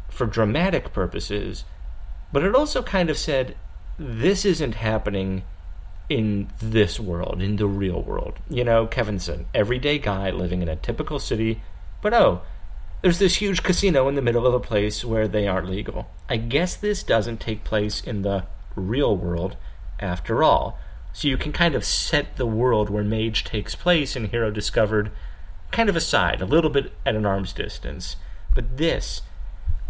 for 0.10 0.26
dramatic 0.26 0.94
purposes, 0.94 1.64
but 2.32 2.44
it 2.44 2.56
also 2.56 2.84
kind 2.84 3.10
of 3.10 3.18
said, 3.18 3.56
this 4.02 4.46
isn't 4.46 4.74
happening 4.74 5.44
in 6.10 6.50
this 6.60 7.00
world, 7.00 7.40
in 7.40 7.58
the 7.58 7.68
real 7.68 8.02
world. 8.02 8.34
You 8.50 8.64
know, 8.64 8.88
Kevinson, 8.88 9.46
everyday 9.54 10.00
guy 10.00 10.32
living 10.32 10.64
in 10.64 10.70
a 10.70 10.76
typical 10.76 11.20
city, 11.20 11.62
but 12.02 12.12
oh, 12.14 12.42
there's 13.04 13.20
this 13.20 13.36
huge 13.36 13.62
casino 13.62 14.08
in 14.08 14.16
the 14.16 14.22
middle 14.22 14.48
of 14.48 14.56
a 14.56 14.60
place 14.60 15.06
where 15.06 15.28
they 15.28 15.48
aren't 15.48 15.70
legal. 15.70 16.10
I 16.28 16.38
guess 16.38 16.76
this 16.76 17.04
doesn't 17.04 17.40
take 17.40 17.64
place 17.64 18.02
in 18.02 18.24
the 18.24 18.46
real 18.76 19.16
world 19.16 19.56
after 20.00 20.44
all. 20.44 20.80
So 21.14 21.28
you 21.28 21.38
can 21.38 21.52
kind 21.52 21.76
of 21.76 21.86
set 21.86 22.38
the 22.38 22.48
world 22.48 22.90
where 22.90 23.04
Mage 23.04 23.44
takes 23.44 23.76
place 23.76 24.16
in 24.16 24.30
Hero 24.30 24.50
Discovered 24.50 25.12
kind 25.70 25.90
of 25.90 25.96
aside, 25.96 26.42
a 26.42 26.46
little 26.46 26.72
bit 26.72 26.92
at 27.06 27.16
an 27.16 27.26
arm's 27.26 27.54
distance. 27.54 28.16
But 28.56 28.78
this, 28.78 29.22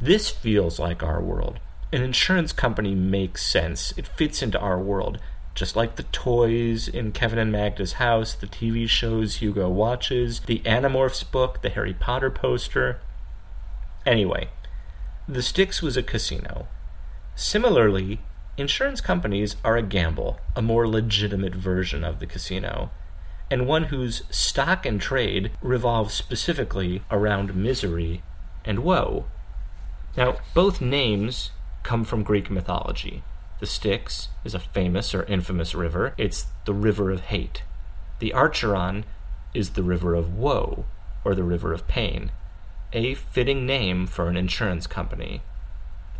this 0.02 0.30
feels 0.30 0.80
like 0.80 1.02
our 1.02 1.22
world. 1.22 1.60
An 1.94 2.02
insurance 2.02 2.54
company 2.54 2.96
makes 2.96 3.46
sense. 3.46 3.94
It 3.98 4.08
fits 4.08 4.42
into 4.42 4.60
our 4.60 4.80
world. 4.80 5.20
Just 5.54 5.76
like 5.76 5.98
the 5.98 6.04
toys 6.04 6.88
in 6.88 7.12
Kevin 7.12 7.38
and 7.38 7.52
Magda's 7.52 7.94
house, 7.94 8.34
the 8.34 8.48
TV 8.48 8.88
shows 8.88 9.38
Hugo 9.38 9.70
watches, 9.70 10.42
the 10.42 10.60
Animorphs 10.60 11.30
book, 11.30 11.62
the 11.62 11.70
Harry 11.70 11.94
Potter 11.94 12.32
poster. 12.32 13.02
Anyway, 14.06 14.50
the 15.28 15.42
Styx 15.42 15.82
was 15.82 15.98
a 15.98 16.04
casino. 16.04 16.68
Similarly, 17.36 18.20
Insurance 18.58 19.00
companies 19.00 19.56
are 19.64 19.78
a 19.78 19.82
gamble, 19.82 20.40
a 20.56 20.62
more 20.62 20.88
legitimate 20.88 21.56
version 21.56 22.04
of 22.04 22.20
the 22.20 22.28
casino, 22.28 22.92
and 23.50 23.66
one 23.66 23.86
whose 23.86 24.24
stock 24.30 24.86
and 24.86 25.00
trade 25.00 25.52
revolves 25.62 26.14
specifically 26.14 27.02
around 27.10 27.56
misery 27.56 28.22
and 28.66 28.80
woe. 28.80 29.26
Now, 30.18 30.38
both 30.54 30.82
names 30.82 31.52
come 31.84 32.04
from 32.04 32.24
Greek 32.24 32.50
mythology. 32.50 33.24
The 33.60 33.66
Styx 33.66 34.30
is 34.44 34.56
a 34.56 34.60
famous 34.60 35.14
or 35.14 35.24
infamous 35.24 35.76
river, 35.76 36.14
it's 36.18 36.48
the 36.66 36.74
river 36.74 37.12
of 37.12 37.22
hate. 37.22 37.64
The 38.20 38.34
Archeron 38.36 39.04
is 39.54 39.72
the 39.72 39.84
river 39.84 40.16
of 40.16 40.36
woe, 40.36 40.86
or 41.24 41.36
the 41.36 41.44
river 41.44 41.74
of 41.74 41.88
pain, 41.88 42.32
a 42.94 43.14
fitting 43.14 43.66
name 43.66 44.08
for 44.08 44.28
an 44.28 44.38
insurance 44.38 44.88
company. 44.88 45.42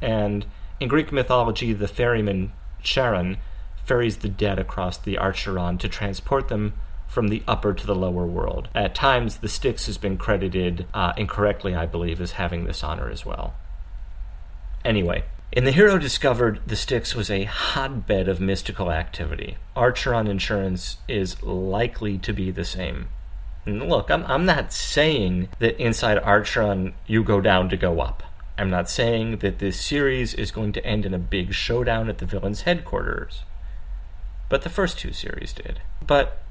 And 0.02 0.46
in 0.80 0.88
Greek 0.88 1.12
mythology, 1.12 1.74
the 1.74 1.88
ferryman 1.88 2.52
Charon 2.84 3.38
ferries 3.86 4.18
the 4.18 4.30
dead 4.30 4.60
across 4.60 4.98
the 4.98 5.16
Archeron 5.16 5.80
to 5.80 5.88
transport 5.88 6.48
them 6.48 6.74
from 7.08 7.28
the 7.28 7.44
upper 7.48 7.74
to 7.74 7.86
the 7.86 7.96
lower 7.96 8.26
world. 8.26 8.70
At 8.74 8.96
times, 8.96 9.38
the 9.38 9.50
Styx 9.50 9.86
has 9.88 9.98
been 9.98 10.18
credited, 10.18 10.86
uh, 10.94 11.14
incorrectly, 11.18 11.76
I 11.76 11.86
believe, 11.86 12.22
as 12.22 12.34
having 12.34 12.64
this 12.64 12.84
honor 12.84 13.10
as 13.10 13.26
well. 13.26 13.54
Anyway, 14.86 15.24
in 15.52 15.66
The 15.66 15.72
Hero 15.72 15.98
Discovered, 15.98 16.62
the 16.66 16.76
Styx 16.76 17.14
was 17.14 17.30
a 17.30 17.44
hotbed 17.44 18.30
of 18.30 18.40
mystical 18.40 18.92
activity. 18.92 19.58
Archeron 19.76 20.30
Insurance 20.30 20.98
is 21.08 21.44
likely 21.44 22.18
to 22.20 22.32
be 22.32 22.52
the 22.52 22.64
same. 22.64 23.10
And 23.66 23.90
look, 23.90 24.10
I'm, 24.10 24.26
I'm 24.26 24.46
not 24.46 24.72
saying 24.72 25.50
that 25.60 25.80
inside 25.80 26.18
Archeron 26.20 26.94
you 27.06 27.24
go 27.24 27.42
down 27.42 27.70
to 27.70 27.78
go 27.78 28.00
up. 28.00 28.24
I'm 28.58 28.70
not 28.70 28.90
saying 28.90 29.38
that 29.38 29.60
this 29.60 29.80
series 29.80 30.34
is 30.34 30.52
going 30.52 30.72
to 30.74 30.86
end 30.86 31.06
in 31.06 31.14
a 31.14 31.20
big 31.20 31.54
showdown 31.54 32.10
at 32.10 32.20
the 32.20 32.26
villain's 32.26 32.62
headquarters, 32.62 33.44
but 34.50 34.62
the 34.62 34.70
first 34.70 35.00
two 35.00 35.14
series 35.14 35.52
did. 35.52 35.82
But 36.06 36.42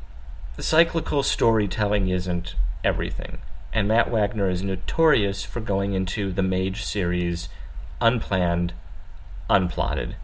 the 0.57 0.63
cyclical 0.63 1.23
storytelling 1.23 2.09
isn't 2.09 2.55
everything, 2.83 3.39
and 3.73 3.89
Matt 3.89 4.11
Wagner 4.11 4.51
is 4.51 4.63
notorious 4.63 5.45
for 5.45 5.61
going 5.61 5.95
into 5.95 6.33
the 6.33 6.43
Mage 6.43 6.85
series 6.85 7.49
unplanned, 8.01 8.73
unplotted. 9.51 10.15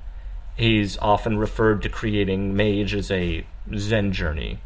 He's 0.56 0.97
often 0.99 1.37
referred 1.37 1.83
to 1.83 1.90
creating 1.90 2.56
Mage 2.56 2.95
as 2.95 3.11
a 3.11 3.45
Zen 3.76 4.12
journey. 4.12 4.61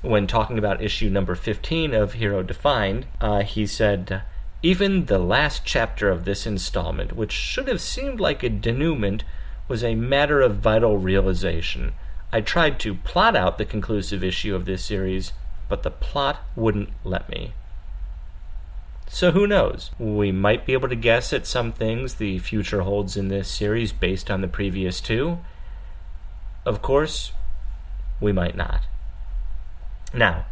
When 0.00 0.26
talking 0.26 0.56
about 0.56 0.82
issue 0.82 1.10
number 1.10 1.34
15 1.34 1.92
of 1.92 2.14
Hero 2.14 2.42
Defined, 2.42 3.06
uh, 3.20 3.42
he 3.42 3.66
said, 3.66 4.22
even 4.62 5.06
the 5.06 5.18
last 5.18 5.62
chapter 5.64 6.08
of 6.08 6.24
this 6.24 6.46
installment, 6.46 7.14
which 7.14 7.32
should 7.32 7.68
have 7.68 7.80
seemed 7.80 8.20
like 8.20 8.42
a 8.42 8.48
denouement, 8.48 9.24
was 9.68 9.84
a 9.84 9.94
matter 9.94 10.40
of 10.40 10.56
vital 10.56 10.96
realization. 10.96 11.92
I 12.32 12.40
tried 12.40 12.78
to 12.80 12.94
plot 12.94 13.36
out 13.36 13.58
the 13.58 13.64
conclusive 13.64 14.24
issue 14.24 14.54
of 14.54 14.64
this 14.64 14.84
series, 14.84 15.32
but 15.68 15.82
the 15.82 15.90
plot 15.90 16.40
wouldn't 16.54 16.90
let 17.04 17.28
me. 17.28 17.52
So 19.08 19.30
who 19.30 19.46
knows? 19.46 19.90
We 19.98 20.32
might 20.32 20.66
be 20.66 20.72
able 20.72 20.88
to 20.88 20.96
guess 20.96 21.32
at 21.32 21.46
some 21.46 21.72
things 21.72 22.14
the 22.14 22.38
future 22.38 22.82
holds 22.82 23.16
in 23.16 23.28
this 23.28 23.48
series 23.48 23.92
based 23.92 24.30
on 24.30 24.40
the 24.40 24.48
previous 24.48 25.00
two. 25.00 25.38
Of 26.64 26.82
course, 26.82 27.32
we 28.20 28.32
might 28.32 28.56
not. 28.56 28.82
Now, 30.12 30.46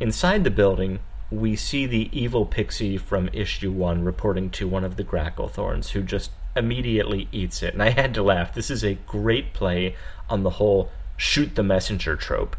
inside 0.00 0.44
the 0.44 0.50
building, 0.50 1.00
we 1.30 1.56
see 1.56 1.86
the 1.86 2.10
evil 2.12 2.44
pixie 2.44 2.98
from 2.98 3.30
issue 3.32 3.72
one 3.72 4.04
reporting 4.04 4.50
to 4.50 4.68
one 4.68 4.84
of 4.84 4.96
the 4.96 5.04
Gracklethorns, 5.04 5.90
who 5.90 6.02
just 6.02 6.30
immediately 6.54 7.28
eats 7.32 7.62
it. 7.62 7.74
And 7.74 7.82
I 7.82 7.90
had 7.90 8.14
to 8.14 8.22
laugh. 8.22 8.54
This 8.54 8.70
is 8.70 8.84
a 8.84 8.94
great 8.94 9.52
play 9.54 9.96
on 10.28 10.42
the 10.42 10.50
whole 10.50 10.90
shoot 11.16 11.54
the 11.54 11.62
messenger 11.62 12.16
trope. 12.16 12.56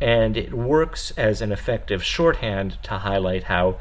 And 0.00 0.36
it 0.36 0.52
works 0.52 1.12
as 1.16 1.40
an 1.40 1.52
effective 1.52 2.04
shorthand 2.04 2.78
to 2.82 2.98
highlight 2.98 3.44
how 3.44 3.78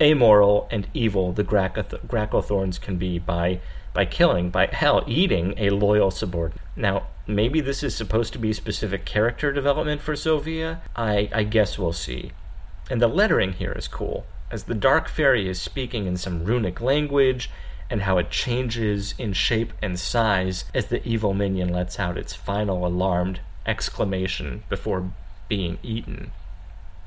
amoral 0.00 0.68
and 0.70 0.86
evil 0.94 1.32
the 1.32 1.44
Gracklethorns 1.44 2.80
can 2.80 2.96
be 2.96 3.18
by 3.18 3.60
by 3.94 4.04
killing, 4.04 4.50
by 4.50 4.66
hell, 4.66 5.02
eating 5.08 5.54
a 5.56 5.70
loyal 5.70 6.10
subordinate. 6.10 6.60
Now, 6.76 7.08
maybe 7.26 7.60
this 7.60 7.82
is 7.82 7.96
supposed 7.96 8.32
to 8.34 8.38
be 8.38 8.52
specific 8.52 9.04
character 9.04 9.50
development 9.52 10.02
for 10.02 10.14
Sylvia. 10.14 10.82
I, 10.94 11.28
I 11.32 11.42
guess 11.42 11.78
we'll 11.78 11.92
see. 11.92 12.30
And 12.90 13.02
the 13.02 13.08
lettering 13.08 13.54
here 13.54 13.72
is 13.72 13.88
cool, 13.88 14.24
as 14.50 14.64
the 14.64 14.74
Dark 14.74 15.08
Fairy 15.08 15.48
is 15.48 15.60
speaking 15.60 16.06
in 16.06 16.16
some 16.16 16.44
runic 16.44 16.80
language, 16.80 17.50
and 17.90 18.02
how 18.02 18.18
it 18.18 18.30
changes 18.30 19.14
in 19.18 19.32
shape 19.32 19.72
and 19.82 19.98
size 19.98 20.64
as 20.74 20.86
the 20.86 21.06
evil 21.08 21.34
minion 21.34 21.70
lets 21.70 21.98
out 21.98 22.18
its 22.18 22.34
final 22.34 22.86
alarmed 22.86 23.40
exclamation 23.66 24.62
before 24.68 25.10
being 25.48 25.78
eaten. 25.82 26.30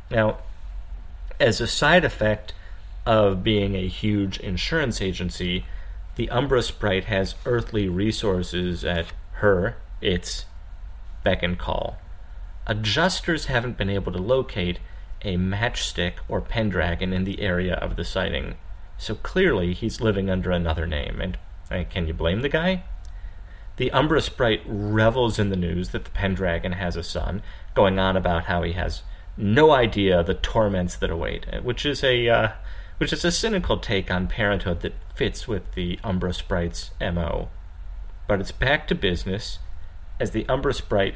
Now, 0.09 0.39
as 1.39 1.61
a 1.61 1.67
side 1.67 2.03
effect 2.03 2.53
of 3.05 3.43
being 3.43 3.75
a 3.75 3.87
huge 3.87 4.39
insurance 4.39 5.01
agency, 5.01 5.65
the 6.15 6.29
Umbra 6.29 6.61
Sprite 6.61 7.05
has 7.05 7.35
earthly 7.45 7.87
resources 7.87 8.83
at 8.83 9.07
her, 9.33 9.77
its 10.01 10.45
beck 11.23 11.41
and 11.41 11.57
call. 11.57 11.97
Adjusters 12.67 13.45
haven't 13.45 13.77
been 13.77 13.89
able 13.89 14.11
to 14.11 14.19
locate 14.19 14.79
a 15.23 15.37
matchstick 15.37 16.13
or 16.27 16.41
pendragon 16.41 17.13
in 17.13 17.23
the 17.23 17.41
area 17.41 17.75
of 17.75 17.95
the 17.95 18.03
sighting, 18.03 18.55
so 18.97 19.15
clearly 19.15 19.73
he's 19.73 20.01
living 20.01 20.29
under 20.29 20.51
another 20.51 20.85
name, 20.85 21.21
and 21.21 21.37
can 21.89 22.07
you 22.07 22.13
blame 22.13 22.41
the 22.41 22.49
guy? 22.49 22.83
The 23.77 23.91
Umbra 23.91 24.21
Sprite 24.21 24.61
revels 24.65 25.39
in 25.39 25.49
the 25.49 25.55
news 25.55 25.89
that 25.89 26.03
the 26.03 26.11
Pendragon 26.11 26.73
has 26.73 26.95
a 26.95 27.03
son, 27.03 27.41
going 27.73 27.97
on 27.97 28.17
about 28.17 28.45
how 28.45 28.63
he 28.63 28.73
has 28.73 29.01
no 29.37 29.71
idea 29.71 30.21
the 30.23 30.33
torments 30.33 30.95
that 30.97 31.09
await, 31.09 31.45
which 31.63 31.85
is 31.85 32.03
a 32.03 32.27
uh, 32.27 32.51
which 33.01 33.11
is 33.11 33.25
a 33.25 33.31
cynical 33.31 33.79
take 33.79 34.11
on 34.11 34.27
parenthood 34.27 34.81
that 34.81 34.93
fits 35.15 35.47
with 35.47 35.63
the 35.73 35.99
Umbra 36.03 36.31
Sprite's 36.31 36.91
MO. 37.01 37.49
But 38.27 38.39
it's 38.39 38.51
back 38.51 38.87
to 38.87 38.93
business 38.93 39.57
as 40.19 40.29
the 40.29 40.47
Umbra 40.47 40.71
Sprite 40.71 41.15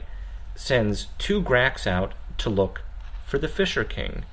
sends 0.55 1.09
two 1.19 1.43
Gracks 1.43 1.85
out 1.85 2.13
to 2.39 2.49
look 2.49 2.81
for 3.27 3.37
the 3.37 3.47
Fisher 3.47 3.83
King. 3.83 4.25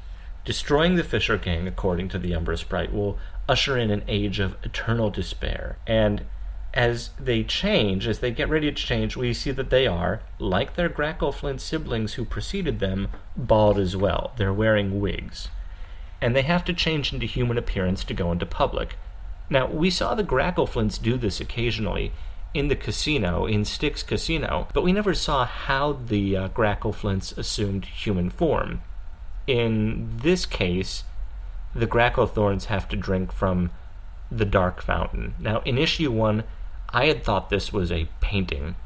Destroying 0.46 0.94
the 0.94 1.04
Fisher 1.04 1.36
King, 1.36 1.68
according 1.68 2.08
to 2.08 2.18
the 2.18 2.34
Umbra 2.34 2.56
Sprite, 2.56 2.90
will 2.90 3.18
usher 3.46 3.76
in 3.76 3.90
an 3.90 4.04
age 4.08 4.38
of 4.38 4.56
eternal 4.62 5.10
despair. 5.10 5.76
And 5.86 6.24
as 6.72 7.10
they 7.20 7.44
change, 7.44 8.08
as 8.08 8.20
they 8.20 8.30
get 8.30 8.48
ready 8.48 8.72
to 8.72 8.82
change, 8.82 9.14
we 9.14 9.34
see 9.34 9.50
that 9.50 9.68
they 9.68 9.86
are, 9.86 10.22
like 10.38 10.74
their 10.74 10.88
Grackleflint 10.88 11.60
siblings 11.60 12.14
who 12.14 12.24
preceded 12.24 12.78
them, 12.78 13.08
bald 13.36 13.78
as 13.78 13.94
well. 13.94 14.32
They're 14.38 14.54
wearing 14.54 15.02
wigs 15.02 15.48
and 16.22 16.36
they 16.36 16.42
have 16.42 16.64
to 16.64 16.72
change 16.72 17.12
into 17.12 17.26
human 17.26 17.58
appearance 17.58 18.04
to 18.04 18.14
go 18.14 18.30
into 18.30 18.46
public. 18.46 18.96
Now, 19.50 19.66
we 19.66 19.90
saw 19.90 20.14
the 20.14 20.24
Grackleflints 20.24 21.02
do 21.02 21.18
this 21.18 21.40
occasionally 21.40 22.12
in 22.54 22.68
the 22.68 22.76
casino, 22.76 23.44
in 23.44 23.64
Styx 23.64 24.04
Casino, 24.04 24.68
but 24.72 24.84
we 24.84 24.92
never 24.92 25.14
saw 25.14 25.44
how 25.44 25.94
the 25.94 26.36
uh, 26.36 26.48
Grackleflints 26.50 27.36
assumed 27.36 27.86
human 27.86 28.30
form. 28.30 28.82
In 29.48 30.18
this 30.22 30.46
case, 30.46 31.02
the 31.74 31.88
Gracklethorns 31.88 32.66
have 32.66 32.88
to 32.90 32.96
drink 32.96 33.32
from 33.32 33.70
the 34.30 34.44
Dark 34.44 34.80
Fountain. 34.80 35.34
Now, 35.40 35.60
in 35.64 35.76
issue 35.76 36.12
one, 36.12 36.44
I 36.90 37.06
had 37.06 37.24
thought 37.24 37.50
this 37.50 37.72
was 37.72 37.90
a 37.90 38.08
painting, 38.20 38.76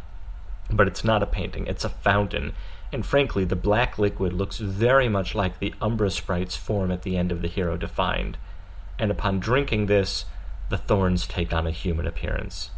but 0.70 0.86
it's 0.86 1.04
not 1.04 1.22
a 1.22 1.26
painting, 1.26 1.66
it's 1.66 1.84
a 1.84 1.90
fountain 1.90 2.54
and 2.96 3.04
frankly, 3.04 3.44
the 3.44 3.54
black 3.54 3.98
liquid 3.98 4.32
looks 4.32 4.56
very 4.56 5.06
much 5.06 5.34
like 5.34 5.58
the 5.58 5.74
Umbra 5.82 6.08
Sprite's 6.08 6.56
form 6.56 6.90
at 6.90 7.02
the 7.02 7.14
end 7.14 7.30
of 7.30 7.42
the 7.42 7.46
Hero 7.46 7.76
Defined, 7.76 8.38
and 8.98 9.10
upon 9.10 9.38
drinking 9.38 9.84
this, 9.84 10.24
the 10.70 10.78
thorns 10.78 11.26
take 11.26 11.52
on 11.52 11.66
a 11.66 11.70
human 11.70 12.06
appearance. 12.06 12.70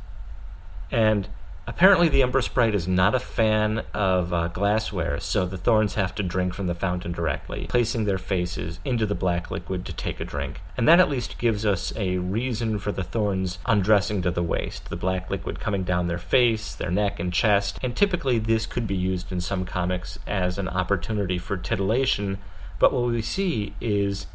And 0.90 1.28
Apparently, 1.68 2.08
the 2.08 2.22
Umbra 2.22 2.42
Sprite 2.42 2.74
is 2.74 2.88
not 2.88 3.14
a 3.14 3.20
fan 3.20 3.82
of 3.92 4.32
uh, 4.32 4.48
glassware, 4.48 5.20
so 5.20 5.44
the 5.44 5.58
Thorns 5.58 5.96
have 5.96 6.14
to 6.14 6.22
drink 6.22 6.54
from 6.54 6.66
the 6.66 6.74
fountain 6.74 7.12
directly, 7.12 7.66
placing 7.68 8.06
their 8.06 8.16
faces 8.16 8.80
into 8.86 9.04
the 9.04 9.14
black 9.14 9.50
liquid 9.50 9.84
to 9.84 9.92
take 9.92 10.18
a 10.18 10.24
drink. 10.24 10.62
And 10.78 10.88
that 10.88 10.98
at 10.98 11.10
least 11.10 11.36
gives 11.36 11.66
us 11.66 11.92
a 11.94 12.16
reason 12.16 12.78
for 12.78 12.90
the 12.90 13.04
Thorns 13.04 13.58
undressing 13.66 14.22
to 14.22 14.30
the 14.30 14.42
waist, 14.42 14.88
the 14.88 14.96
black 14.96 15.28
liquid 15.28 15.60
coming 15.60 15.84
down 15.84 16.06
their 16.06 16.16
face, 16.16 16.74
their 16.74 16.90
neck, 16.90 17.20
and 17.20 17.34
chest. 17.34 17.78
And 17.82 17.94
typically, 17.94 18.38
this 18.38 18.64
could 18.64 18.86
be 18.86 18.96
used 18.96 19.30
in 19.30 19.42
some 19.42 19.66
comics 19.66 20.18
as 20.26 20.56
an 20.56 20.70
opportunity 20.70 21.36
for 21.36 21.58
titillation, 21.58 22.38
but 22.78 22.94
what 22.94 23.10
we 23.10 23.20
see 23.20 23.74
is 23.78 24.26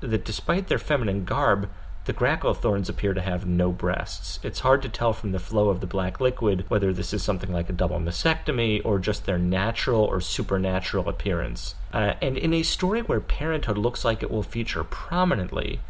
that 0.00 0.24
despite 0.24 0.68
their 0.68 0.78
feminine 0.78 1.26
garb, 1.26 1.68
the 2.08 2.14
Gracklethorns 2.14 2.88
appear 2.88 3.12
to 3.12 3.20
have 3.20 3.44
no 3.44 3.70
breasts. 3.70 4.40
It's 4.42 4.60
hard 4.60 4.80
to 4.80 4.88
tell 4.88 5.12
from 5.12 5.32
the 5.32 5.38
flow 5.38 5.68
of 5.68 5.82
the 5.82 5.86
black 5.86 6.22
liquid 6.22 6.64
whether 6.68 6.90
this 6.90 7.12
is 7.12 7.22
something 7.22 7.52
like 7.52 7.68
a 7.68 7.74
double 7.74 8.00
mastectomy 8.00 8.80
or 8.82 8.98
just 8.98 9.26
their 9.26 9.36
natural 9.36 10.04
or 10.04 10.22
supernatural 10.22 11.06
appearance. 11.06 11.74
Uh, 11.92 12.14
and 12.22 12.38
in 12.38 12.54
a 12.54 12.62
story 12.62 13.02
where 13.02 13.20
parenthood 13.20 13.76
looks 13.76 14.06
like 14.06 14.22
it 14.22 14.30
will 14.30 14.42
feature 14.42 14.84
prominently, 14.84 15.80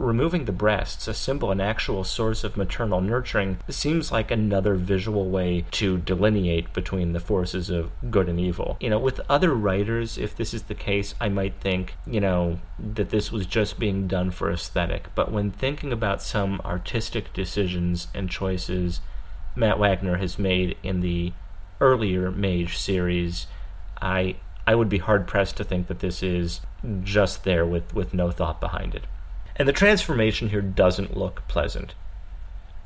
removing 0.00 0.46
the 0.46 0.52
breasts, 0.52 1.06
a 1.06 1.14
symbol 1.14 1.50
and 1.50 1.60
actual 1.60 2.02
source 2.04 2.42
of 2.42 2.56
maternal 2.56 3.00
nurturing, 3.00 3.58
seems 3.68 4.10
like 4.10 4.30
another 4.30 4.74
visual 4.74 5.28
way 5.28 5.64
to 5.70 5.98
delineate 5.98 6.72
between 6.72 7.12
the 7.12 7.20
forces 7.20 7.68
of 7.68 7.90
good 8.10 8.28
and 8.28 8.40
evil. 8.40 8.76
You 8.80 8.90
know, 8.90 8.98
with 8.98 9.20
other 9.28 9.54
writers, 9.54 10.16
if 10.16 10.34
this 10.34 10.54
is 10.54 10.64
the 10.64 10.74
case, 10.74 11.14
I 11.20 11.28
might 11.28 11.54
think, 11.60 11.94
you 12.06 12.20
know, 12.20 12.58
that 12.78 13.10
this 13.10 13.30
was 13.30 13.46
just 13.46 13.78
being 13.78 14.08
done 14.08 14.30
for 14.30 14.50
aesthetic. 14.50 15.08
But 15.14 15.30
when 15.30 15.50
thinking 15.50 15.92
about 15.92 16.22
some 16.22 16.60
artistic 16.64 17.32
decisions 17.32 18.08
and 18.14 18.30
choices 18.30 19.00
Matt 19.54 19.78
Wagner 19.78 20.16
has 20.16 20.38
made 20.38 20.76
in 20.82 21.00
the 21.00 21.32
earlier 21.80 22.30
Mage 22.30 22.76
series, 22.76 23.46
I 24.00 24.36
I 24.66 24.74
would 24.74 24.88
be 24.88 24.98
hard 24.98 25.26
pressed 25.26 25.56
to 25.56 25.64
think 25.64 25.88
that 25.88 25.98
this 25.98 26.22
is 26.22 26.60
just 27.02 27.44
there 27.44 27.66
with, 27.66 27.92
with 27.94 28.14
no 28.14 28.30
thought 28.30 28.60
behind 28.60 28.94
it. 28.94 29.04
And 29.60 29.68
the 29.68 29.74
transformation 29.74 30.48
here 30.48 30.62
doesn't 30.62 31.18
look 31.18 31.46
pleasant. 31.46 31.94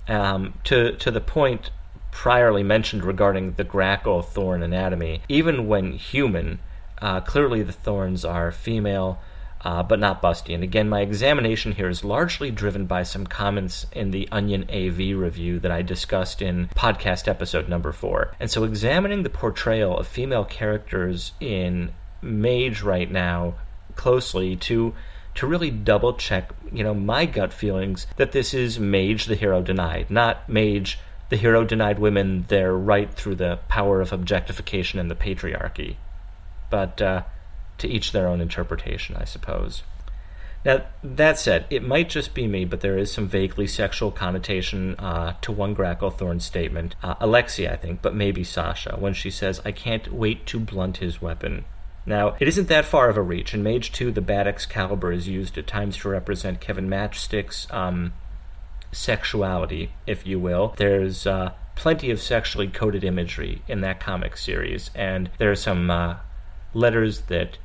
Um, 0.09 0.55
to, 0.65 0.97
to 0.97 1.13
the 1.13 1.21
point 1.21 1.71
priorly 2.11 2.65
mentioned 2.65 3.05
regarding 3.05 3.53
the 3.53 3.63
grackle 3.63 4.23
thorn 4.23 4.61
anatomy, 4.61 5.23
even 5.29 5.69
when 5.69 5.93
human, 5.93 6.59
uh, 7.01 7.21
clearly 7.21 7.63
the 7.63 7.71
thorns 7.71 8.25
are 8.25 8.51
female, 8.51 9.21
uh, 9.61 9.85
but 9.85 10.01
not 10.01 10.21
busty. 10.21 10.53
And 10.53 10.65
again, 10.65 10.89
my 10.89 11.03
examination 11.03 11.71
here 11.71 11.89
is 11.89 12.03
largely 12.03 12.51
driven 12.51 12.87
by 12.87 13.05
some 13.05 13.25
comments 13.25 13.87
in 13.93 14.11
the 14.11 14.29
Onion 14.33 14.65
AV 14.69 15.17
review 15.17 15.61
that 15.61 15.71
I 15.71 15.83
discussed 15.83 16.43
in 16.43 16.71
podcast 16.75 17.29
episode 17.29 17.69
number 17.69 17.93
four. 17.93 18.35
And 18.41 18.51
so, 18.51 18.65
examining 18.65 19.23
the 19.23 19.31
portrayal 19.31 19.97
of 19.97 20.09
female 20.09 20.45
characters 20.45 21.35
in 21.39 21.93
Mage 22.21 22.83
right 22.83 23.09
now 23.09 23.55
closely 23.95 24.57
to 24.57 24.93
to 25.37 25.47
really 25.47 25.71
double 25.71 26.15
check, 26.15 26.51
you 26.73 26.85
know, 26.85 26.95
my 26.95 27.27
gut 27.27 27.53
feelings 27.53 28.07
that 28.17 28.33
this 28.33 28.55
is 28.55 28.79
Mage 28.79 29.27
the 29.27 29.35
hero 29.35 29.63
denied, 29.63 30.11
not 30.11 30.49
Mage 30.49 30.99
the 31.29 31.37
hero 31.37 31.65
denied 31.65 31.99
women 31.99 32.45
their 32.49 32.75
right 32.75 33.13
through 33.13 33.35
the 33.37 33.59
power 33.69 34.01
of 34.01 34.13
objectification 34.13 34.99
and 34.99 35.11
the 35.11 35.15
patriarchy. 35.15 35.97
But 36.71 37.01
uh, 37.03 37.23
to 37.79 37.89
each 37.89 38.13
their 38.13 38.29
own 38.29 38.41
interpretation, 38.41 39.17
I 39.17 39.25
suppose. 39.25 39.83
Now, 40.65 40.85
that 41.03 41.39
said, 41.39 41.67
it 41.69 41.83
might 41.83 42.09
just 42.09 42.33
be 42.33 42.47
me, 42.47 42.65
but 42.65 42.81
there 42.81 42.97
is 42.97 43.13
some 43.13 43.29
vaguely 43.29 43.67
sexual 43.67 44.11
connotation 44.11 44.95
uh, 44.99 45.35
to 45.43 45.53
one 45.53 45.77
Gracklethorn 45.77 46.41
statement. 46.41 46.95
Uh, 47.03 47.17
Alexia, 47.21 47.73
I 47.73 47.77
think, 47.77 48.01
but 48.01 48.15
maybe 48.15 48.45
Sasha, 48.45 48.97
when 48.99 49.13
she 49.13 49.31
says, 49.31 49.61
I 49.65 49.73
can't 49.73 50.11
wait 50.13 50.47
to 50.47 50.59
blunt 50.59 50.99
his 50.99 51.21
weapon. 51.21 51.67
Now, 52.07 52.37
it 52.39 52.49
isn't 52.49 52.69
that 52.69 52.85
far 52.85 53.09
of 53.09 53.17
a 53.17 53.23
reach. 53.23 53.55
In 53.55 53.63
Mage 53.63 53.93
2, 53.93 54.13
the 54.13 54.21
Bat 54.21 54.47
Excalibur 54.47 55.13
is 55.13 55.29
used 55.29 55.57
at 55.57 55.67
times 55.67 55.97
to 55.99 56.09
represent 56.09 56.61
Kevin 56.61 56.89
Matchstick's 56.89 57.67
um, 57.71 58.13
sexuality, 58.93 59.93
if 60.07 60.27
you 60.27 60.39
will. 60.39 60.75
There's 60.77 61.27
uh, 61.27 61.53
plenty 61.77 62.11
of 62.11 62.21
sexually 62.21 62.69
coded 62.69 63.05
imagery 63.05 63.63
in 63.69 63.81
that 63.81 64.01
comic 64.01 64.37
series, 64.37 64.91
and 64.95 65.31
there 65.39 65.51
are 65.51 65.57
some 65.57 65.91
uh, 65.91 66.17
letters 66.75 67.23
that 67.23 67.59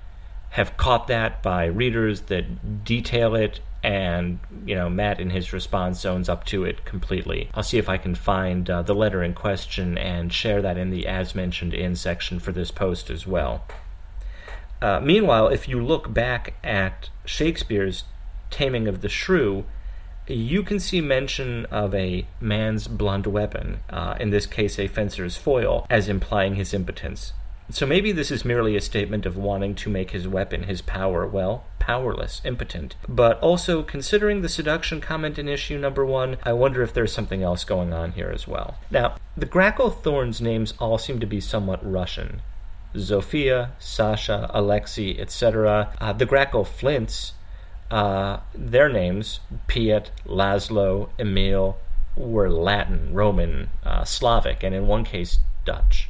have 0.52 0.78
caught 0.78 1.08
that 1.08 1.43
by 1.43 1.65
readers 1.65 2.21
that 2.21 2.84
detail 2.84 3.36
it 3.36 3.60
and 3.82 4.39
you 4.65 4.75
know 4.75 4.89
matt 4.89 5.19
in 5.19 5.30
his 5.30 5.54
response 5.54 5.99
zones 5.99 6.28
up 6.28 6.43
to 6.43 6.65
it 6.65 6.84
completely 6.84 7.49
i'll 7.54 7.63
see 7.63 7.78
if 7.78 7.88
i 7.88 7.97
can 7.97 8.13
find 8.13 8.69
uh, 8.69 8.82
the 8.82 8.95
letter 8.95 9.23
in 9.23 9.34
question 9.34 9.97
and 9.97 10.34
share 10.34 10.62
that 10.62 10.78
in 10.78 10.89
the 10.89 11.08
as 11.08 11.34
mentioned 11.34 11.73
in 11.73 11.95
section 11.95 12.39
for 12.39 12.52
this 12.52 12.71
post 12.71 13.10
as 13.10 13.25
well 13.25 13.63
uh, 14.82 15.00
meanwhile 15.00 15.48
if 15.48 15.68
you 15.68 15.84
look 15.84 16.13
back 16.13 16.54
at 16.63 17.10
shakespeare's 17.26 18.04
taming 18.50 18.88
of 18.88 19.02
the 19.02 19.10
shrew 19.10 19.65
you 20.30 20.62
can 20.62 20.80
see 20.80 21.02
mention 21.02 21.65
of 21.65 21.96
a 21.96 22.28
man's 22.39 22.88
blunt 22.88 23.26
weapon, 23.26 23.80
uh, 23.89 24.15
in 24.20 24.30
this 24.30 24.46
case 24.46 24.78
a 24.78 24.88
fencer's 24.88 25.38
foil, 25.38 25.88
as 25.89 26.08
implying 26.08 26.56
his 26.56 26.74
impotence. 26.74 27.34
So 27.72 27.86
maybe 27.86 28.12
this 28.12 28.32
is 28.32 28.44
merely 28.44 28.76
a 28.76 28.82
statement 28.82 29.28
of 29.28 29.38
wanting 29.38 29.76
to 29.76 29.92
make 29.92 30.12
his 30.12 30.28
weapon, 30.28 30.63
his 30.63 30.82
power, 30.82 31.28
well, 31.28 31.65
powerless, 31.78 32.42
impotent. 32.44 32.96
But 33.08 33.39
also, 33.42 33.84
considering 33.84 34.42
the 34.42 34.50
seduction 34.50 35.02
comment 35.02 35.38
in 35.38 35.48
issue 35.48 35.78
number 35.78 36.04
one, 36.04 36.38
I 36.44 36.54
wonder 36.54 36.82
if 36.82 36.94
there's 36.94 37.13
something 37.13 37.44
else 37.44 37.63
going 37.63 37.94
on 37.94 38.13
here 38.13 38.32
as 38.34 38.48
well. 38.48 38.78
Now, 38.89 39.18
the 39.38 39.46
Grackle 39.46 40.02
Thorns 40.02 40.42
names 40.42 40.74
all 40.80 40.98
seem 40.98 41.20
to 41.20 41.28
be 41.28 41.39
somewhat 41.39 41.80
Russian. 41.84 42.42
Zofia, 42.95 43.71
Sasha, 43.80 44.49
Alexei, 44.54 45.17
etc. 45.19 45.93
Uh, 45.99 46.13
the 46.13 46.25
Grackle 46.25 46.65
Flints, 46.65 47.34
uh, 47.91 48.39
their 48.54 48.89
names, 48.89 49.39
Piet, 49.67 50.12
Laszlo, 50.25 51.10
Emil, 51.19 51.78
were 52.15 52.49
Latin, 52.49 53.13
Roman, 53.13 53.69
uh, 53.84 54.04
Slavic, 54.04 54.63
and 54.63 54.75
in 54.75 54.88
one 54.88 55.04
case, 55.04 55.39
Dutch. 55.65 56.10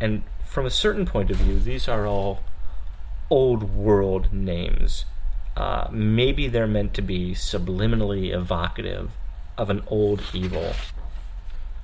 And 0.00 0.22
from 0.46 0.66
a 0.66 0.70
certain 0.70 1.06
point 1.06 1.30
of 1.30 1.36
view, 1.36 1.58
these 1.58 1.88
are 1.88 2.06
all 2.06 2.40
old 3.30 3.74
world 3.74 4.32
names. 4.32 5.04
Uh, 5.56 5.88
maybe 5.90 6.48
they're 6.48 6.66
meant 6.66 6.94
to 6.94 7.02
be 7.02 7.32
subliminally 7.32 8.32
evocative 8.32 9.10
of 9.56 9.70
an 9.70 9.82
old 9.88 10.22
evil. 10.32 10.72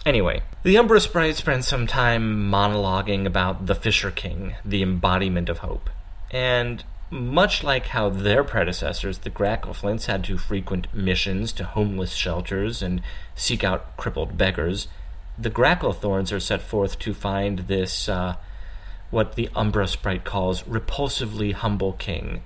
Anyway, 0.06 0.42
the 0.64 0.76
Umbra 0.76 1.00
Sprite 1.00 1.36
spent 1.36 1.64
some 1.64 1.86
time 1.86 2.50
monologuing 2.50 3.24
about 3.24 3.66
the 3.66 3.74
Fisher 3.74 4.10
King, 4.10 4.54
the 4.62 4.82
embodiment 4.82 5.48
of 5.48 5.58
hope. 5.58 5.88
And 6.30 6.84
much 7.10 7.64
like 7.64 7.86
how 7.86 8.10
their 8.10 8.44
predecessors, 8.44 9.18
the 9.18 9.30
Grackleflints, 9.30 10.04
had 10.04 10.22
to 10.24 10.36
frequent 10.36 10.92
missions 10.92 11.52
to 11.52 11.64
homeless 11.64 12.12
shelters 12.12 12.82
and 12.82 13.00
seek 13.34 13.64
out 13.64 13.96
crippled 13.96 14.36
beggars, 14.36 14.88
the 15.38 15.50
Gracklethorns 15.50 16.32
are 16.32 16.40
set 16.40 16.60
forth 16.60 16.98
to 16.98 17.14
find 17.14 17.60
this 17.60 18.08
uh, 18.08 18.36
what 19.10 19.36
the 19.36 19.48
Umbra 19.54 19.86
sprite 19.86 20.24
calls 20.24 20.62
repulsively 20.64 21.52
humble 21.52 21.94
king, 21.94 22.42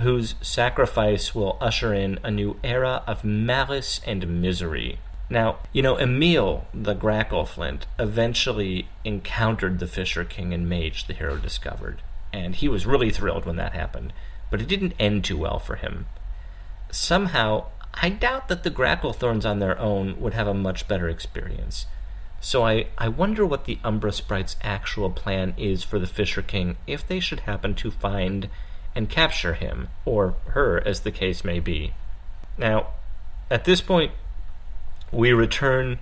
whose 0.00 0.34
sacrifice 0.42 1.34
will 1.34 1.56
usher 1.60 1.94
in 1.94 2.18
a 2.22 2.30
new 2.30 2.58
era 2.62 3.02
of 3.06 3.24
malice 3.24 4.00
and 4.06 4.42
misery. 4.42 4.98
Now, 5.32 5.60
you 5.72 5.80
know, 5.80 5.96
Emil, 5.96 6.66
the 6.74 6.94
Grackleflint, 6.94 7.84
eventually 7.98 8.88
encountered 9.02 9.78
the 9.78 9.86
Fisher 9.86 10.24
King 10.24 10.52
and 10.52 10.68
Mage, 10.68 11.06
the 11.06 11.14
hero 11.14 11.38
discovered, 11.38 12.02
and 12.34 12.54
he 12.54 12.68
was 12.68 12.84
really 12.84 13.08
thrilled 13.08 13.46
when 13.46 13.56
that 13.56 13.72
happened, 13.72 14.12
but 14.50 14.60
it 14.60 14.68
didn't 14.68 14.92
end 14.98 15.24
too 15.24 15.38
well 15.38 15.58
for 15.58 15.76
him. 15.76 16.04
Somehow, 16.90 17.64
I 17.94 18.10
doubt 18.10 18.48
that 18.48 18.62
the 18.62 18.70
Gracklethorns 18.70 19.46
on 19.46 19.58
their 19.58 19.78
own 19.78 20.20
would 20.20 20.34
have 20.34 20.46
a 20.46 20.52
much 20.52 20.86
better 20.86 21.08
experience. 21.08 21.86
So 22.42 22.66
I, 22.66 22.88
I 22.98 23.08
wonder 23.08 23.46
what 23.46 23.64
the 23.64 23.78
Umbra 23.82 24.12
Sprite's 24.12 24.56
actual 24.60 25.08
plan 25.08 25.54
is 25.56 25.82
for 25.82 25.98
the 25.98 26.06
Fisher 26.06 26.42
King 26.42 26.76
if 26.86 27.08
they 27.08 27.20
should 27.20 27.40
happen 27.40 27.74
to 27.76 27.90
find 27.90 28.50
and 28.94 29.08
capture 29.08 29.54
him, 29.54 29.88
or 30.04 30.34
her, 30.48 30.86
as 30.86 31.00
the 31.00 31.10
case 31.10 31.42
may 31.42 31.58
be. 31.58 31.94
Now, 32.58 32.88
at 33.50 33.64
this 33.64 33.80
point, 33.80 34.12
we 35.12 35.32
return 35.32 35.98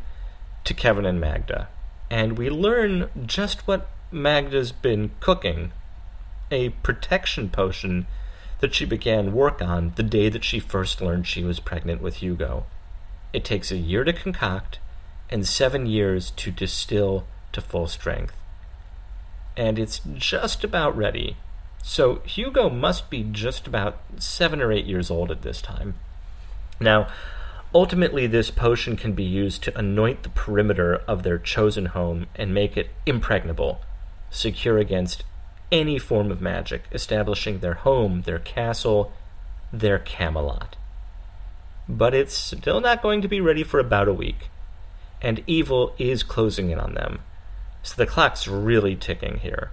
to 0.64 0.73
Kevin 0.73 1.05
and 1.05 1.20
Magda, 1.20 1.68
and 2.09 2.38
we 2.38 2.49
learn 2.49 3.11
just 3.27 3.66
what 3.66 3.88
Magda's 4.11 4.73
been 4.73 5.11
cooking 5.20 5.73
a 6.51 6.70
protection 6.70 7.49
potion 7.49 8.07
that 8.61 8.75
she 8.75 8.85
began 8.85 9.33
work 9.33 9.62
on 9.62 9.92
the 9.96 10.03
day 10.03 10.29
that 10.29 10.44
she 10.44 10.59
first 10.59 11.01
learned 11.01 11.27
she 11.27 11.44
was 11.44 11.61
pregnant 11.61 12.03
with 12.03 12.16
Hugo. 12.16 12.66
It 13.33 13.44
takes 13.44 13.70
a 13.70 13.77
year 13.77 14.05
to 14.05 14.12
concoct 14.12 14.79
and 15.31 15.46
seven 15.46 15.87
years 15.87 16.31
to 16.33 16.51
distill 16.51 17.25
to 17.53 17.61
full 17.61 17.87
strength. 17.87 18.35
And 19.57 19.79
it's 19.79 20.01
just 20.14 20.64
about 20.64 20.96
ready. 20.96 21.37
So 21.83 22.16
Hugo 22.27 22.68
must 22.68 23.09
be 23.09 23.23
just 23.23 23.66
about 23.66 24.01
seven 24.18 24.61
or 24.61 24.73
eight 24.73 24.87
years 24.87 25.11
old 25.11 25.31
at 25.31 25.42
this 25.42 25.62
time. 25.62 25.94
Now, 26.81 27.09
ultimately, 27.74 28.26
this 28.26 28.50
potion 28.50 28.96
can 28.96 29.12
be 29.12 29.24
used 29.24 29.62
to 29.64 29.78
anoint 29.78 30.22
the 30.22 30.28
perimeter 30.30 30.96
of 31.06 31.22
their 31.22 31.38
chosen 31.38 31.87
home 31.87 32.26
and 32.35 32.54
make 32.54 32.76
it 32.76 32.90
impregnable, 33.06 33.80
secure 34.30 34.78
against 34.78 35.24
any 35.72 35.98
form 35.98 36.30
of 36.30 36.40
magic, 36.40 36.85
establishing 36.92 37.61
their 37.61 37.74
home, 37.74 38.22
their 38.22 38.38
castle, 38.38 39.12
their 39.72 39.98
Camelot. 39.98 40.76
But 41.88 42.14
it's 42.14 42.35
still 42.35 42.80
not 42.80 43.02
going 43.02 43.22
to 43.22 43.28
be 43.28 43.40
ready 43.40 43.64
for 43.64 43.78
about 43.80 44.09
a 44.09 44.14
week 44.14 44.50
and 45.22 45.42
evil 45.46 45.94
is 45.98 46.22
closing 46.22 46.70
in 46.70 46.78
on 46.78 46.94
them. 46.94 47.20
So 47.83 47.94
the 47.96 48.06
clock's 48.06 48.48
really 48.48 48.96
ticking 48.96 49.38
here. 49.38 49.70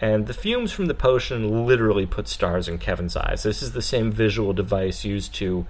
And 0.00 0.26
the 0.26 0.34
fumes 0.34 0.72
from 0.72 0.86
the 0.86 0.94
potion 0.94 1.66
literally 1.66 2.06
put 2.06 2.28
stars 2.28 2.68
in 2.68 2.78
Kevin's 2.78 3.16
eyes. 3.16 3.42
This 3.42 3.62
is 3.62 3.72
the 3.72 3.82
same 3.82 4.12
visual 4.12 4.52
device 4.52 5.04
used 5.04 5.34
to 5.36 5.66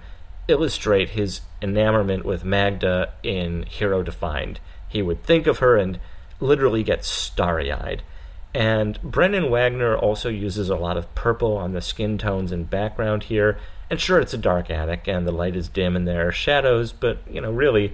illustrate 0.49 1.11
his 1.11 1.41
enamorment 1.61 2.25
with 2.25 2.43
Magda 2.43 3.13
in 3.23 3.63
Hero 3.63 4.03
Defined. 4.03 4.59
He 4.87 5.01
would 5.01 5.23
think 5.23 5.47
of 5.47 5.59
her 5.59 5.77
and 5.77 5.99
literally 6.39 6.83
get 6.83 7.05
starry 7.05 7.71
eyed. 7.71 8.01
And 8.53 8.99
Brennan 9.03 9.51
Wagner 9.51 9.95
also 9.95 10.29
uses 10.29 10.69
a 10.69 10.75
lot 10.75 10.97
of 10.97 11.13
purple 11.13 11.55
on 11.57 11.73
the 11.73 11.81
skin 11.81 12.17
tones 12.17 12.51
and 12.51 12.69
background 12.69 13.23
here. 13.23 13.59
And 13.89 13.99
sure, 13.99 14.19
it's 14.19 14.33
a 14.33 14.37
dark 14.37 14.69
attic 14.69 15.07
and 15.07 15.27
the 15.27 15.31
light 15.31 15.55
is 15.55 15.69
dim 15.69 15.95
and 15.95 16.07
there 16.07 16.27
are 16.27 16.31
shadows, 16.31 16.91
but, 16.91 17.19
you 17.29 17.41
know, 17.41 17.51
really, 17.51 17.93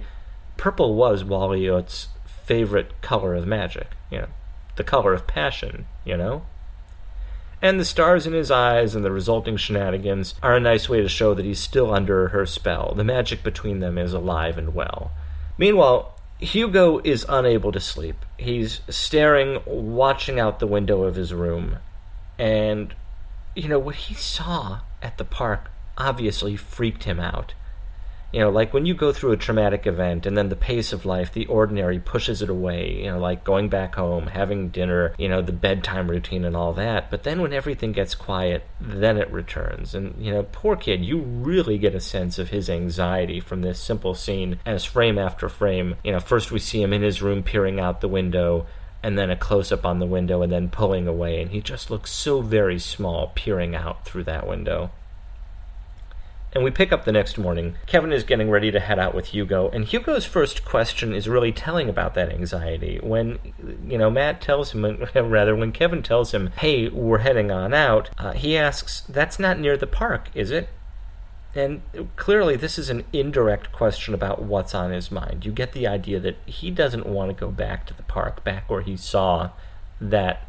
purple 0.56 0.94
was 0.94 1.24
Wally 1.24 1.68
Oates' 1.68 2.08
favorite 2.24 3.02
color 3.02 3.34
of 3.34 3.46
magic, 3.46 3.88
you 4.10 4.18
know, 4.18 4.28
the 4.76 4.84
color 4.84 5.12
of 5.12 5.26
passion, 5.26 5.86
you 6.04 6.16
know? 6.16 6.42
And 7.62 7.80
the 7.80 7.84
stars 7.84 8.26
in 8.26 8.32
his 8.32 8.50
eyes 8.50 8.94
and 8.94 9.04
the 9.04 9.10
resulting 9.10 9.56
shenanigans 9.56 10.34
are 10.42 10.54
a 10.54 10.60
nice 10.60 10.88
way 10.88 11.00
to 11.00 11.08
show 11.08 11.34
that 11.34 11.44
he's 11.44 11.58
still 11.58 11.92
under 11.92 12.28
her 12.28 12.44
spell. 12.46 12.94
The 12.94 13.04
magic 13.04 13.42
between 13.42 13.80
them 13.80 13.96
is 13.96 14.12
alive 14.12 14.58
and 14.58 14.74
well. 14.74 15.10
Meanwhile, 15.56 16.14
Hugo 16.38 17.00
is 17.02 17.24
unable 17.28 17.72
to 17.72 17.80
sleep. 17.80 18.24
He's 18.36 18.82
staring, 18.88 19.62
watching 19.64 20.38
out 20.38 20.60
the 20.60 20.66
window 20.66 21.04
of 21.04 21.14
his 21.14 21.32
room. 21.32 21.78
And, 22.38 22.94
you 23.54 23.68
know, 23.68 23.78
what 23.78 23.94
he 23.94 24.14
saw 24.14 24.80
at 25.00 25.16
the 25.16 25.24
park 25.24 25.70
obviously 25.96 26.56
freaked 26.56 27.04
him 27.04 27.18
out. 27.18 27.54
You 28.32 28.40
know, 28.40 28.50
like 28.50 28.74
when 28.74 28.86
you 28.86 28.94
go 28.94 29.12
through 29.12 29.32
a 29.32 29.36
traumatic 29.36 29.86
event 29.86 30.26
and 30.26 30.36
then 30.36 30.48
the 30.48 30.56
pace 30.56 30.92
of 30.92 31.06
life, 31.06 31.32
the 31.32 31.46
ordinary 31.46 31.98
pushes 31.98 32.42
it 32.42 32.50
away, 32.50 33.02
you 33.02 33.10
know, 33.10 33.18
like 33.18 33.44
going 33.44 33.68
back 33.68 33.94
home, 33.94 34.26
having 34.26 34.68
dinner, 34.68 35.14
you 35.16 35.28
know, 35.28 35.40
the 35.40 35.52
bedtime 35.52 36.10
routine 36.10 36.44
and 36.44 36.56
all 36.56 36.72
that. 36.74 37.10
But 37.10 37.22
then 37.22 37.40
when 37.40 37.52
everything 37.52 37.92
gets 37.92 38.14
quiet, 38.14 38.64
then 38.80 39.16
it 39.16 39.30
returns. 39.30 39.94
And, 39.94 40.22
you 40.22 40.32
know, 40.32 40.42
poor 40.42 40.76
kid, 40.76 41.04
you 41.04 41.20
really 41.20 41.78
get 41.78 41.94
a 41.94 42.00
sense 42.00 42.38
of 42.38 42.50
his 42.50 42.68
anxiety 42.68 43.40
from 43.40 43.62
this 43.62 43.80
simple 43.80 44.14
scene 44.14 44.58
as 44.66 44.84
frame 44.84 45.18
after 45.18 45.48
frame. 45.48 45.94
You 46.02 46.12
know, 46.12 46.20
first 46.20 46.50
we 46.50 46.58
see 46.58 46.82
him 46.82 46.92
in 46.92 47.02
his 47.02 47.22
room 47.22 47.42
peering 47.42 47.80
out 47.80 48.00
the 48.00 48.08
window 48.08 48.66
and 49.02 49.16
then 49.16 49.30
a 49.30 49.36
close 49.36 49.70
up 49.70 49.86
on 49.86 50.00
the 50.00 50.06
window 50.06 50.42
and 50.42 50.52
then 50.52 50.68
pulling 50.68 51.06
away 51.06 51.40
and 51.40 51.52
he 51.52 51.60
just 51.60 51.90
looks 51.90 52.10
so 52.10 52.40
very 52.40 52.78
small 52.78 53.30
peering 53.34 53.76
out 53.76 54.04
through 54.04 54.24
that 54.24 54.48
window. 54.48 54.90
And 56.56 56.64
we 56.64 56.70
pick 56.70 56.90
up 56.90 57.04
the 57.04 57.12
next 57.12 57.36
morning. 57.36 57.76
Kevin 57.84 58.14
is 58.14 58.24
getting 58.24 58.48
ready 58.48 58.70
to 58.70 58.80
head 58.80 58.98
out 58.98 59.14
with 59.14 59.26
Hugo, 59.26 59.68
and 59.74 59.84
Hugo's 59.84 60.24
first 60.24 60.64
question 60.64 61.14
is 61.14 61.28
really 61.28 61.52
telling 61.52 61.90
about 61.90 62.14
that 62.14 62.32
anxiety. 62.32 62.98
When, 63.02 63.38
you 63.86 63.98
know, 63.98 64.08
Matt 64.08 64.40
tells 64.40 64.72
him, 64.72 65.06
rather, 65.14 65.54
when 65.54 65.70
Kevin 65.70 66.02
tells 66.02 66.32
him, 66.32 66.52
hey, 66.56 66.88
we're 66.88 67.18
heading 67.18 67.50
on 67.50 67.74
out, 67.74 68.08
uh, 68.16 68.32
he 68.32 68.56
asks, 68.56 69.02
that's 69.02 69.38
not 69.38 69.58
near 69.58 69.76
the 69.76 69.86
park, 69.86 70.30
is 70.34 70.50
it? 70.50 70.70
And 71.54 71.82
clearly, 72.16 72.56
this 72.56 72.78
is 72.78 72.88
an 72.88 73.04
indirect 73.12 73.70
question 73.70 74.14
about 74.14 74.40
what's 74.40 74.74
on 74.74 74.92
his 74.92 75.10
mind. 75.10 75.44
You 75.44 75.52
get 75.52 75.72
the 75.72 75.86
idea 75.86 76.18
that 76.20 76.38
he 76.46 76.70
doesn't 76.70 77.04
want 77.04 77.28
to 77.28 77.38
go 77.38 77.50
back 77.50 77.84
to 77.88 77.94
the 77.94 78.02
park, 78.04 78.44
back 78.44 78.70
where 78.70 78.80
he 78.80 78.96
saw 78.96 79.50
that 80.00 80.48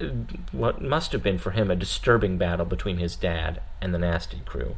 uh, 0.00 0.06
what 0.50 0.82
must 0.82 1.12
have 1.12 1.22
been 1.22 1.38
for 1.38 1.52
him 1.52 1.70
a 1.70 1.76
disturbing 1.76 2.38
battle 2.38 2.66
between 2.66 2.96
his 2.96 3.14
dad 3.14 3.60
and 3.80 3.94
the 3.94 3.98
Nasty 3.98 4.42
Crew. 4.44 4.76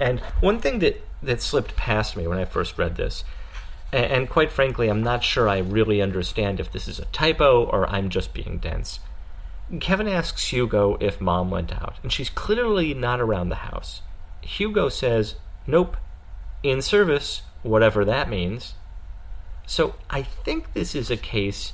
And 0.00 0.18
one 0.40 0.58
thing 0.58 0.80
that, 0.80 1.04
that 1.22 1.42
slipped 1.42 1.76
past 1.76 2.16
me 2.16 2.26
when 2.26 2.38
I 2.38 2.46
first 2.46 2.78
read 2.78 2.96
this 2.96 3.22
And, 3.92 4.06
and 4.06 4.30
quite 4.30 4.50
frankly, 4.50 4.88
I'm 4.88 5.02
not 5.02 5.22
sure 5.22 5.48
I 5.48 5.58
really 5.58 6.02
understand 6.02 6.58
if 6.58 6.72
this 6.72 6.88
is 6.88 6.98
a 6.98 7.04
typo 7.06 7.64
or 7.66 7.88
I'm 7.88 8.08
just 8.08 8.34
being 8.34 8.58
dense. 8.58 8.98
Kevin 9.78 10.08
asks 10.08 10.52
Hugo 10.52 10.96
if 11.00 11.20
mom 11.20 11.50
went 11.50 11.72
out, 11.72 11.94
and 12.02 12.12
she's 12.12 12.28
clearly 12.30 12.92
not 12.92 13.20
around 13.20 13.50
the 13.50 13.56
house. 13.56 14.02
Hugo 14.40 14.88
says, 14.88 15.36
Nope, 15.64 15.96
in 16.64 16.82
service, 16.82 17.42
whatever 17.62 18.04
that 18.04 18.28
means. 18.28 18.74
So 19.66 19.94
I 20.08 20.22
think 20.22 20.72
this 20.72 20.96
is 20.96 21.10
a 21.10 21.16
case 21.16 21.72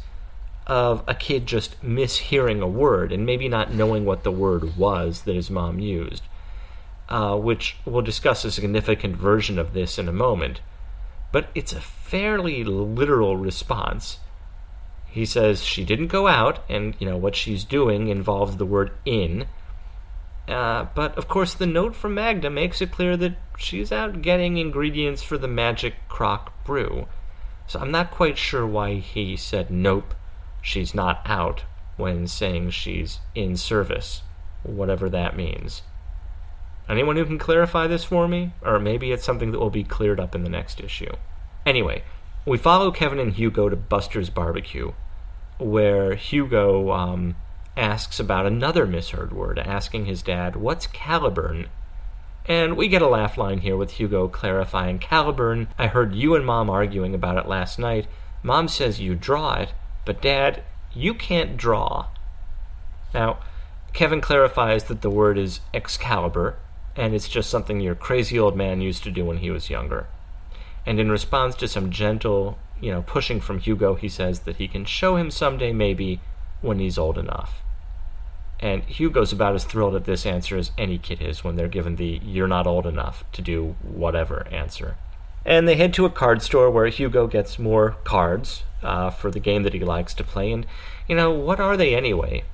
of 0.66 1.02
a 1.06 1.14
kid 1.14 1.46
just 1.46 1.80
mishearing 1.82 2.60
a 2.60 2.66
word 2.66 3.12
and 3.12 3.24
maybe 3.24 3.48
not 3.48 3.72
knowing 3.72 4.04
what 4.04 4.24
the 4.24 4.32
word 4.32 4.76
was 4.76 5.22
that 5.22 5.36
his 5.36 5.48
mom 5.48 5.78
used, 5.78 6.22
uh, 7.08 7.36
which 7.36 7.76
we'll 7.84 8.02
discuss 8.02 8.44
a 8.44 8.50
significant 8.50 9.16
version 9.16 9.58
of 9.58 9.72
this 9.72 9.98
in 9.98 10.08
a 10.08 10.12
moment. 10.12 10.60
But 11.32 11.48
it's 11.54 11.72
a 11.72 11.80
fairly 11.80 12.64
literal 12.64 13.36
response. 13.36 14.18
He 15.06 15.24
says 15.24 15.64
she 15.64 15.84
didn't 15.84 16.08
go 16.08 16.26
out, 16.26 16.60
and 16.68 16.94
you 16.98 17.08
know 17.08 17.16
what 17.16 17.36
she's 17.36 17.64
doing 17.64 18.08
involves 18.08 18.56
the 18.56 18.66
word 18.66 18.92
in. 19.04 19.46
Uh, 20.48 20.86
but 20.94 21.16
of 21.18 21.26
course, 21.26 21.54
the 21.54 21.66
note 21.66 21.96
from 21.96 22.14
Magda 22.14 22.50
makes 22.50 22.80
it 22.80 22.92
clear 22.92 23.16
that 23.16 23.36
she's 23.58 23.90
out 23.90 24.22
getting 24.22 24.58
ingredients 24.58 25.22
for 25.22 25.38
the 25.38 25.48
magic 25.48 25.94
crock 26.08 26.64
brew. 26.64 27.06
So 27.66 27.80
I'm 27.80 27.90
not 27.90 28.12
quite 28.12 28.38
sure 28.38 28.66
why 28.66 28.94
he 28.94 29.36
said 29.36 29.70
nope 29.70 30.14
she's 30.62 30.94
not 30.94 31.20
out 31.24 31.64
when 31.96 32.26
saying 32.26 32.70
she's 32.70 33.20
in 33.34 33.56
service, 33.56 34.22
whatever 34.62 35.08
that 35.08 35.36
means. 35.36 35.82
Anyone 36.88 37.16
who 37.16 37.24
can 37.24 37.38
clarify 37.38 37.86
this 37.86 38.04
for 38.04 38.28
me? 38.28 38.52
Or 38.62 38.78
maybe 38.78 39.12
it's 39.12 39.24
something 39.24 39.50
that 39.52 39.58
will 39.58 39.70
be 39.70 39.84
cleared 39.84 40.20
up 40.20 40.34
in 40.34 40.44
the 40.44 40.50
next 40.50 40.80
issue. 40.80 41.12
Anyway, 41.64 42.04
we 42.44 42.56
follow 42.56 42.92
Kevin 42.92 43.18
and 43.18 43.32
Hugo 43.32 43.68
to 43.68 43.74
Buster's 43.76 44.30
barbecue, 44.30 44.92
where 45.58 46.14
Hugo 46.14 46.92
um, 46.92 47.34
asks 47.76 48.20
about 48.20 48.46
another 48.46 48.86
misheard 48.86 49.32
word, 49.32 49.58
asking 49.58 50.06
his 50.06 50.22
dad, 50.22 50.54
What's 50.54 50.86
Caliburn? 50.86 51.66
And 52.46 52.76
we 52.76 52.86
get 52.86 53.02
a 53.02 53.08
laugh 53.08 53.36
line 53.36 53.58
here 53.58 53.76
with 53.76 53.92
Hugo 53.92 54.28
clarifying 54.28 55.00
Caliburn. 55.00 55.66
I 55.76 55.88
heard 55.88 56.14
you 56.14 56.36
and 56.36 56.46
Mom 56.46 56.70
arguing 56.70 57.14
about 57.14 57.36
it 57.36 57.48
last 57.48 57.80
night. 57.80 58.06
Mom 58.44 58.68
says 58.68 59.00
you 59.00 59.16
draw 59.16 59.54
it, 59.54 59.72
but, 60.04 60.22
Dad, 60.22 60.62
you 60.94 61.12
can't 61.14 61.56
draw. 61.56 62.06
Now, 63.12 63.38
Kevin 63.92 64.20
clarifies 64.20 64.84
that 64.84 65.02
the 65.02 65.10
word 65.10 65.36
is 65.36 65.60
Excalibur, 65.74 66.56
and 66.96 67.14
it's 67.14 67.28
just 67.28 67.50
something 67.50 67.80
your 67.80 67.94
crazy 67.94 68.38
old 68.38 68.56
man 68.56 68.80
used 68.80 69.04
to 69.04 69.10
do 69.10 69.24
when 69.24 69.38
he 69.38 69.50
was 69.50 69.70
younger. 69.70 70.06
And 70.86 71.00
in 71.00 71.10
response 71.10 71.54
to 71.56 71.68
some 71.68 71.90
gentle, 71.90 72.58
you 72.80 72.90
know, 72.90 73.02
pushing 73.02 73.40
from 73.40 73.58
Hugo, 73.58 73.94
he 73.94 74.08
says 74.08 74.40
that 74.40 74.56
he 74.56 74.68
can 74.68 74.84
show 74.84 75.16
him 75.16 75.30
someday, 75.30 75.72
maybe, 75.72 76.20
when 76.60 76.78
he's 76.78 76.98
old 76.98 77.18
enough. 77.18 77.62
And 78.60 78.84
Hugo's 78.84 79.32
about 79.32 79.54
as 79.54 79.64
thrilled 79.64 79.94
at 79.94 80.04
this 80.04 80.24
answer 80.24 80.56
as 80.56 80.72
any 80.78 80.96
kid 80.96 81.20
is 81.20 81.44
when 81.44 81.56
they're 81.56 81.68
given 81.68 81.96
the 81.96 82.20
you're 82.24 82.48
not 82.48 82.66
old 82.66 82.86
enough 82.86 83.24
to 83.32 83.42
do 83.42 83.76
whatever 83.82 84.46
answer. 84.50 84.96
And 85.44 85.68
they 85.68 85.76
head 85.76 85.92
to 85.94 86.06
a 86.06 86.10
card 86.10 86.40
store 86.42 86.70
where 86.70 86.86
Hugo 86.86 87.26
gets 87.26 87.58
more 87.58 87.96
cards, 88.04 88.64
uh, 88.82 89.10
for 89.10 89.30
the 89.30 89.40
game 89.40 89.62
that 89.64 89.74
he 89.74 89.80
likes 89.80 90.14
to 90.14 90.24
play. 90.24 90.52
And, 90.52 90.66
you 91.06 91.14
know, 91.14 91.30
what 91.30 91.60
are 91.60 91.76
they 91.76 91.94
anyway? 91.94 92.44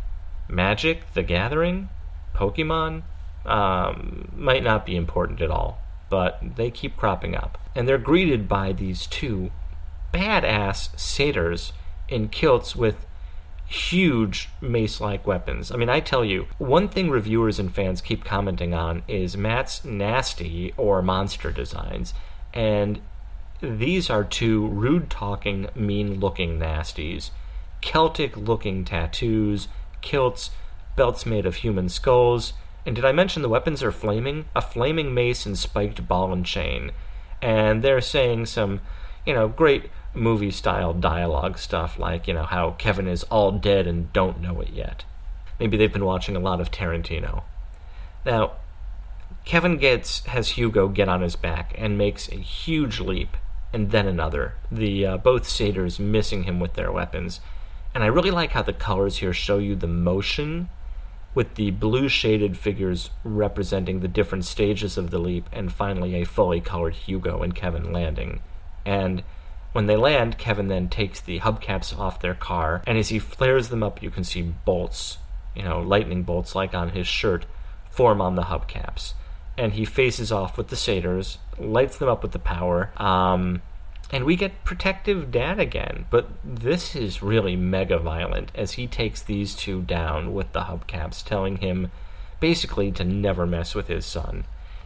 Magic, 0.49 1.13
The 1.15 1.23
Gathering, 1.23 1.89
Pokemon? 2.35 3.03
Um, 3.45 4.31
might 4.37 4.63
not 4.63 4.87
be 4.87 4.95
important 4.95 5.41
at 5.41 5.51
all, 5.51 5.81
but 6.09 6.41
they 6.57 6.71
keep 6.71 6.97
cropping 6.97 7.35
up. 7.35 7.59
And 7.75 7.89
they're 7.89 7.99
greeted 7.99 8.49
by 8.49 8.73
these 8.73 9.07
two 9.07 9.51
badass 10.13 10.99
satyrs 10.99 11.73
in 12.09 12.29
kilts 12.29 12.77
with 12.77 13.07
huge 13.67 14.51
mace 14.61 15.01
like 15.01 15.27
weapons. 15.27 15.73
I 15.73 15.77
mean, 15.77 15.89
I 15.89 16.01
tell 16.01 16.25
you, 16.25 16.47
one 16.59 16.89
thing 16.89 17.11
reviewers 17.11 17.59
and 17.59 17.75
fans 17.75 18.01
keep 18.01 18.25
commenting 18.25 18.75
on 18.75 19.03
is 19.09 19.37
Matt's 19.37 19.85
nasty 19.85 20.75
or 20.77 21.01
monster 21.01 21.51
designs. 21.51 22.13
And 22.53 23.01
these 23.61 24.11
are 24.11 24.25
two 24.25 24.69
rude 24.69 25.09
talking, 25.09 25.69
mean 25.75 26.21
looking 26.21 26.59
nasties. 26.59 27.31
Celtic 27.81 28.37
looking 28.37 28.85
tattoos, 28.85 29.69
kilts, 30.03 30.51
belts 30.95 31.25
made 31.25 31.47
of 31.47 31.57
human 31.57 31.89
skulls. 31.89 32.53
And 32.85 32.97
did 32.97 33.05
I 33.05 33.13
mention 33.13 33.43
the 33.43 33.49
weapons 33.49 33.83
are 33.83 33.93
flaming? 33.93 34.47
A 34.57 34.61
flaming 34.61 35.15
mace 35.15 35.47
and 35.47 35.59
spiked 35.59 36.07
ball 36.09 36.33
and 36.33 36.45
chain. 36.45 36.93
And 37.41 37.83
they're 37.83 38.01
saying 38.01 38.47
some, 38.47 38.81
you 39.25 39.35
know, 39.35 39.49
great 39.49 39.91
movie 40.15 40.51
style 40.51 40.93
dialogue 40.93 41.59
stuff 41.59 41.99
like, 41.99 42.27
you 42.27 42.35
know, 42.35 42.45
how 42.45 42.73
Kevin 42.73 43.09
is 43.09 43.25
all 43.25 43.53
dead 43.53 43.87
and 43.87 44.13
don't 44.13 44.41
know 44.41 44.61
it 44.61 44.71
yet. 44.71 45.05
Maybe 45.59 45.77
they've 45.77 45.93
been 45.93 46.05
watching 46.05 46.37
a 46.37 46.41
lot 46.41 46.61
of 46.61 46.71
Tarantino. 46.71 47.45
Now, 48.25 48.53
Kevin 49.45 49.77
gets 49.77 50.25
has 50.27 50.51
Hugo 50.51 50.89
get 50.89 51.09
on 51.09 51.23
his 51.23 51.37
back 51.37 51.75
and 51.77 51.99
makes 51.99 52.29
a 52.29 52.37
huge 52.37 53.01
leap 53.01 53.37
and 53.73 53.91
then 53.91 54.07
another. 54.07 54.55
The 54.71 55.07
uh, 55.07 55.17
both 55.17 55.49
satyrs 55.49 55.99
missing 55.99 56.45
him 56.45 56.61
with 56.61 56.75
their 56.75 56.93
weapons, 56.93 57.41
and 57.95 58.05
I 58.05 58.09
really 58.09 58.31
like 58.31 58.51
how 58.53 58.63
the 58.63 58.73
colors 58.73 59.17
here 59.19 59.33
show 59.33 59.59
you 59.59 59.75
the 59.75 59.87
motion, 59.89 60.69
with 61.35 61.55
the 61.55 61.71
blue 61.71 62.09
shaded 62.09 62.57
figures 62.57 63.11
representing 63.25 64.01
the 64.01 64.09
different 64.09 64.45
stages 64.45 64.99
of 64.99 65.11
the 65.11 65.19
leap, 65.19 65.49
and 65.53 65.73
finally 65.73 66.15
a 66.17 66.25
fully 66.25 66.61
colored 66.61 66.95
Hugo 66.95 67.43
and 67.43 67.55
Kevin 67.55 67.93
landing. 67.93 68.41
And 68.85 69.23
when 69.73 69.87
they 69.87 69.97
land, 69.97 70.39
Kevin 70.39 70.69
then 70.69 70.89
takes 70.89 71.21
the 71.21 71.41
hubcaps 71.41 71.99
off 71.99 72.21
their 72.21 72.35
car, 72.35 72.83
and 72.87 72.99
as 72.99 73.09
he 73.09 73.19
flares 73.19 73.69
them 73.69 73.83
up, 73.83 74.03
you 74.03 74.11
can 74.11 74.25
see 74.25 74.43
bolts, 74.43 75.19
you 75.57 75.63
know, 75.63 75.81
lightning 75.81 76.23
bolts 76.23 76.55
like 76.55 76.75
on 76.75 76.91
his 76.91 77.07
shirt, 77.07 77.47
form 77.91 78.21
on 78.21 78.37
the 78.37 78.43
hubcaps 78.45 79.15
and 79.57 79.75
he 79.75 79.85
faces 79.85 80.33
off 80.33 80.57
with 80.57 80.69
the 80.69 80.77
satyrs, 80.77 81.39
lights 81.59 81.99
them 81.99 82.09
up 82.09 82.23
with 82.23 82.33
the 82.33 82.39
power, 82.39 82.91
um, 82.97 83.61
and 84.13 84.25
we 84.27 84.37
get 84.37 84.65
protective 84.65 85.33
dad 85.33 85.59
again. 85.59 86.05
But 86.11 86.29
this 86.45 86.95
is 86.95 87.23
really 87.23 87.57
mega 87.57 87.99
violent 87.99 88.53
as 88.55 88.73
he 88.73 88.87
takes 88.87 89.23
these 89.23 89.55
two 89.55 89.81
down 89.81 90.35
with 90.35 90.53
the 90.53 90.63
hubcaps, 90.63 91.25
telling 91.25 91.57
him 91.57 91.91
basically 92.39 92.93
to 92.93 93.05
never 93.05 93.47
mess 93.47 93.75
with 93.75 93.89
his 93.89 94.05
son. 94.05 94.45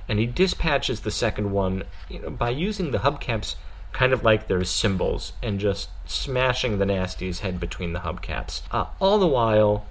And 0.08 0.20
he 0.20 0.26
dispatches 0.26 1.00
the 1.00 1.10
second 1.10 1.50
one 1.50 1.82
you 2.08 2.20
know, 2.20 2.30
by 2.30 2.50
using 2.50 2.92
the 2.92 2.98
hubcaps 2.98 3.56
kind 3.92 4.12
of 4.12 4.22
like 4.22 4.46
their 4.46 4.62
cymbals 4.62 5.32
and 5.42 5.58
just 5.58 5.88
smashing 6.04 6.78
the 6.78 6.86
nasty's 6.86 7.40
head 7.40 7.58
between 7.58 7.94
the 7.94 8.00
hubcaps. 8.00 8.62
Uh, 8.70 8.84
all 9.00 9.18
the 9.18 9.26
while, 9.26 9.86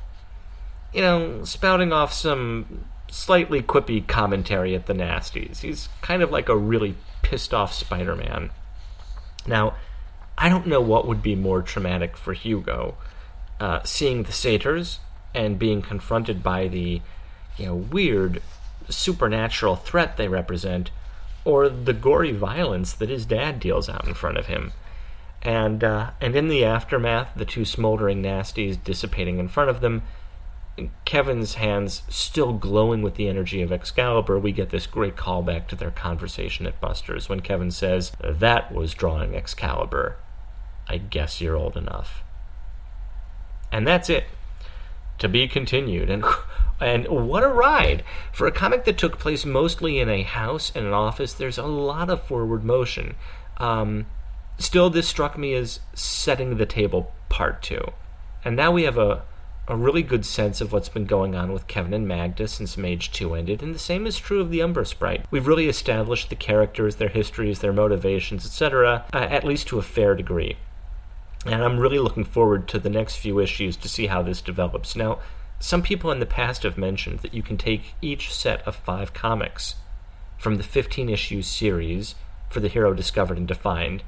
you 0.93 1.01
know, 1.01 1.43
spouting 1.43 1.91
off 1.91 2.13
some 2.13 2.85
slightly 3.09 3.61
quippy 3.61 4.05
commentary 4.07 4.75
at 4.75 4.85
the 4.85 4.93
nasties. 4.93 5.59
He's 5.61 5.89
kind 6.01 6.21
of 6.21 6.31
like 6.31 6.47
a 6.47 6.55
really 6.55 6.95
pissed 7.21 7.53
off 7.53 7.73
Spider 7.73 8.15
Man. 8.15 8.51
Now, 9.47 9.75
I 10.37 10.49
don't 10.49 10.67
know 10.67 10.81
what 10.81 11.07
would 11.07 11.21
be 11.21 11.35
more 11.35 11.61
traumatic 11.61 12.17
for 12.17 12.33
Hugo 12.33 12.97
uh, 13.59 13.83
seeing 13.83 14.23
the 14.23 14.31
satyrs 14.31 14.99
and 15.33 15.59
being 15.59 15.81
confronted 15.81 16.43
by 16.43 16.67
the 16.67 17.01
you 17.57 17.65
know 17.65 17.75
weird 17.75 18.41
supernatural 18.89 19.75
threat 19.75 20.17
they 20.17 20.27
represent 20.27 20.91
or 21.43 21.69
the 21.69 21.93
gory 21.93 22.31
violence 22.31 22.93
that 22.93 23.09
his 23.09 23.25
dad 23.25 23.59
deals 23.59 23.87
out 23.87 24.07
in 24.07 24.13
front 24.13 24.37
of 24.37 24.47
him. 24.47 24.73
And 25.41 25.83
uh, 25.83 26.11
and 26.19 26.35
in 26.35 26.47
the 26.47 26.65
aftermath 26.65 27.29
the 27.35 27.45
two 27.45 27.65
smoldering 27.65 28.21
nasties 28.21 28.81
dissipating 28.83 29.39
in 29.39 29.47
front 29.47 29.69
of 29.69 29.81
them 29.81 30.01
Kevin's 31.05 31.55
hands 31.55 32.03
still 32.09 32.53
glowing 32.53 33.01
with 33.01 33.15
the 33.15 33.29
energy 33.29 33.61
of 33.61 33.71
Excalibur, 33.71 34.37
we 34.37 34.51
get 34.51 34.71
this 34.71 34.87
great 34.87 35.15
callback 35.15 35.67
to 35.67 35.75
their 35.75 35.91
conversation 35.91 36.65
at 36.65 36.81
Buster's 36.81 37.29
when 37.29 37.39
Kevin 37.39 37.71
says, 37.71 38.11
That 38.19 38.73
was 38.73 38.93
drawing 38.93 39.35
Excalibur. 39.35 40.17
I 40.87 40.97
guess 40.97 41.39
you're 41.39 41.55
old 41.55 41.77
enough. 41.77 42.23
And 43.71 43.87
that's 43.87 44.09
it. 44.09 44.25
To 45.19 45.29
be 45.29 45.47
continued. 45.47 46.09
And 46.09 46.25
and 46.79 47.07
what 47.07 47.43
a 47.43 47.47
ride! 47.47 48.03
For 48.33 48.47
a 48.47 48.51
comic 48.51 48.83
that 48.83 48.97
took 48.97 49.17
place 49.17 49.45
mostly 49.45 49.99
in 49.99 50.09
a 50.09 50.23
house 50.23 50.73
and 50.75 50.85
an 50.85 50.93
office, 50.93 51.31
there's 51.31 51.57
a 51.57 51.65
lot 51.65 52.09
of 52.09 52.23
forward 52.23 52.65
motion. 52.65 53.15
Um, 53.57 54.07
still, 54.59 54.89
this 54.89 55.07
struck 55.07 55.37
me 55.37 55.53
as 55.53 55.79
setting 55.93 56.57
the 56.57 56.65
table 56.65 57.13
part 57.29 57.61
two. 57.61 57.91
And 58.43 58.57
now 58.57 58.71
we 58.71 58.83
have 58.83 58.97
a 58.97 59.23
a 59.67 59.75
really 59.75 60.03
good 60.03 60.25
sense 60.25 60.61
of 60.61 60.71
what's 60.71 60.89
been 60.89 61.05
going 61.05 61.35
on 61.35 61.51
with 61.51 61.67
Kevin 61.67 61.93
and 61.93 62.07
Magda 62.07 62.47
since 62.47 62.77
Mage 62.77 63.11
2 63.11 63.33
ended, 63.33 63.63
and 63.63 63.73
the 63.73 63.79
same 63.79 64.05
is 64.05 64.17
true 64.17 64.39
of 64.39 64.51
the 64.51 64.61
Umbra 64.61 64.85
Sprite. 64.85 65.25
We've 65.31 65.47
really 65.47 65.67
established 65.67 66.29
the 66.29 66.35
characters, 66.35 66.97
their 66.97 67.09
histories, 67.09 67.59
their 67.59 67.73
motivations, 67.73 68.45
etc., 68.45 69.05
uh, 69.11 69.17
at 69.17 69.43
least 69.43 69.67
to 69.69 69.79
a 69.79 69.83
fair 69.83 70.15
degree. 70.15 70.57
And 71.45 71.63
I'm 71.63 71.79
really 71.79 71.99
looking 71.99 72.23
forward 72.23 72.67
to 72.69 72.79
the 72.79 72.89
next 72.89 73.17
few 73.17 73.39
issues 73.39 73.75
to 73.77 73.89
see 73.89 74.07
how 74.07 74.21
this 74.21 74.41
develops. 74.41 74.95
Now, 74.95 75.19
some 75.59 75.81
people 75.81 76.11
in 76.11 76.19
the 76.19 76.25
past 76.25 76.63
have 76.63 76.77
mentioned 76.77 77.19
that 77.19 77.33
you 77.33 77.41
can 77.41 77.57
take 77.57 77.95
each 78.01 78.33
set 78.33 78.61
of 78.67 78.75
five 78.75 79.13
comics 79.13 79.75
from 80.37 80.55
the 80.55 80.63
15 80.63 81.09
issue 81.09 81.41
series 81.41 82.15
for 82.49 82.59
the 82.59 82.67
hero 82.67 82.93
discovered 82.93 83.37
and 83.37 83.47
defined 83.47 84.03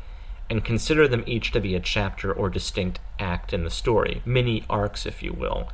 and 0.50 0.64
consider 0.64 1.08
them 1.08 1.24
each 1.26 1.52
to 1.52 1.60
be 1.60 1.76
a 1.76 1.80
chapter 1.80 2.32
or 2.32 2.50
distinct 2.50 3.00
act 3.20 3.54
in 3.54 3.64
the 3.64 3.70
story, 3.70 4.22
mini 4.26 4.64
arcs, 4.70 5.06
if 5.06 5.22
you 5.22 5.34
will. 5.34 5.70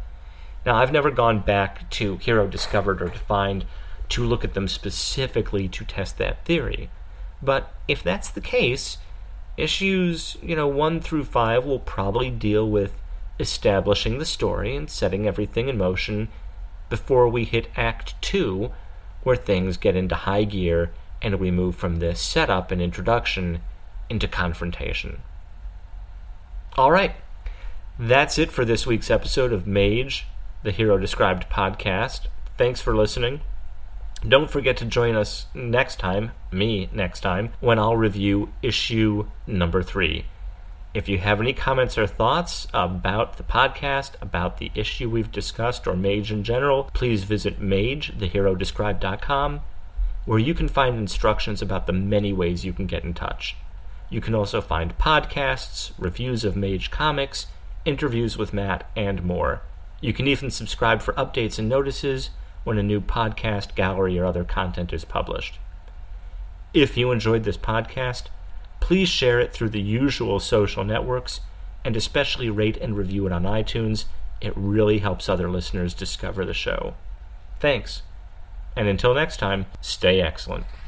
Now, 0.65 0.75
I've 0.75 0.91
never 0.91 1.11
gone 1.11 1.39
back 1.39 1.89
to 1.91 2.17
Hero 2.17 2.47
Discovered 2.47 3.01
or 3.01 3.09
Defined 3.09 3.65
to 4.09 4.23
look 4.23 4.43
at 4.43 4.53
them 4.53 4.67
specifically 4.67 5.67
to 5.67 5.85
test 5.85 6.17
that 6.17 6.45
theory. 6.45 6.89
But 7.41 7.73
if 7.87 8.01
that's 8.01 8.29
the 8.29 8.41
case, 8.41 8.97
issues, 9.57 10.37
you 10.41 10.55
know, 10.55 10.67
1 10.67 11.01
through 11.01 11.25
5 11.25 11.65
will 11.65 11.79
probably 11.79 12.29
deal 12.29 12.69
with 12.69 12.93
establishing 13.39 14.19
the 14.19 14.25
story 14.25 14.75
and 14.75 14.89
setting 14.89 15.27
everything 15.27 15.67
in 15.67 15.77
motion 15.77 16.29
before 16.89 17.27
we 17.27 17.43
hit 17.43 17.67
Act 17.75 18.13
2, 18.21 18.71
where 19.23 19.35
things 19.35 19.77
get 19.77 19.95
into 19.95 20.15
high 20.15 20.43
gear 20.43 20.91
and 21.21 21.39
we 21.39 21.51
move 21.51 21.75
from 21.75 21.97
this 21.97 22.21
setup 22.21 22.71
and 22.71 22.81
introduction 22.81 23.61
into 24.13 24.27
confrontation. 24.27 25.21
All 26.77 26.91
right, 26.91 27.15
that's 27.97 28.37
it 28.37 28.51
for 28.51 28.63
this 28.63 28.85
week's 28.85 29.09
episode 29.09 29.51
of 29.51 29.67
Mage, 29.67 30.27
the 30.61 30.71
Hero 30.71 30.99
Described 30.99 31.49
podcast. 31.49 32.27
Thanks 32.55 32.79
for 32.79 32.95
listening. 32.95 33.41
Don't 34.25 34.51
forget 34.51 34.77
to 34.77 34.85
join 34.85 35.15
us 35.15 35.47
next 35.55 35.97
time, 35.97 36.31
me 36.51 36.89
next 36.93 37.21
time, 37.21 37.53
when 37.59 37.79
I'll 37.79 37.97
review 37.97 38.53
issue 38.61 39.25
number 39.47 39.81
three. 39.81 40.25
If 40.93 41.09
you 41.09 41.17
have 41.17 41.41
any 41.41 41.53
comments 41.53 41.97
or 41.97 42.05
thoughts 42.05 42.67
about 42.71 43.37
the 43.37 43.43
podcast, 43.43 44.11
about 44.21 44.59
the 44.59 44.71
issue 44.75 45.09
we've 45.09 45.31
discussed, 45.31 45.87
or 45.87 45.95
Mage 45.95 46.31
in 46.31 46.43
general, 46.43 46.91
please 46.93 47.23
visit 47.23 47.59
magetheherodescribed.com, 47.59 49.61
where 50.25 50.39
you 50.39 50.53
can 50.53 50.67
find 50.67 50.99
instructions 50.99 51.63
about 51.63 51.87
the 51.87 51.93
many 51.93 52.31
ways 52.31 52.63
you 52.63 52.73
can 52.73 52.85
get 52.85 53.03
in 53.03 53.15
touch. 53.15 53.55
You 54.09 54.21
can 54.21 54.35
also 54.35 54.61
find 54.61 54.97
podcasts, 54.97 55.91
reviews 55.97 56.43
of 56.43 56.55
Mage 56.55 56.91
comics, 56.91 57.47
interviews 57.85 58.37
with 58.37 58.53
Matt, 58.53 58.89
and 58.95 59.23
more. 59.23 59.61
You 60.01 60.13
can 60.13 60.27
even 60.27 60.51
subscribe 60.51 61.01
for 61.01 61.13
updates 61.13 61.57
and 61.57 61.67
notices 61.67 62.29
when 62.63 62.77
a 62.77 62.83
new 62.83 63.01
podcast, 63.01 63.75
gallery, 63.75 64.17
or 64.19 64.25
other 64.25 64.43
content 64.43 64.93
is 64.93 65.05
published. 65.05 65.59
If 66.73 66.97
you 66.97 67.11
enjoyed 67.11 67.43
this 67.43 67.57
podcast, 67.57 68.23
please 68.79 69.09
share 69.09 69.39
it 69.39 69.53
through 69.53 69.69
the 69.69 69.81
usual 69.81 70.39
social 70.39 70.83
networks 70.83 71.39
and 71.85 71.95
especially 71.95 72.49
rate 72.49 72.77
and 72.77 72.97
review 72.97 73.25
it 73.25 73.31
on 73.31 73.43
iTunes. 73.43 74.05
It 74.41 74.53
really 74.55 74.99
helps 74.99 75.29
other 75.29 75.49
listeners 75.49 75.93
discover 75.93 76.45
the 76.45 76.53
show. 76.53 76.95
Thanks. 77.59 78.01
And 78.75 78.87
until 78.87 79.13
next 79.13 79.37
time, 79.37 79.67
stay 79.81 80.21
excellent. 80.21 80.65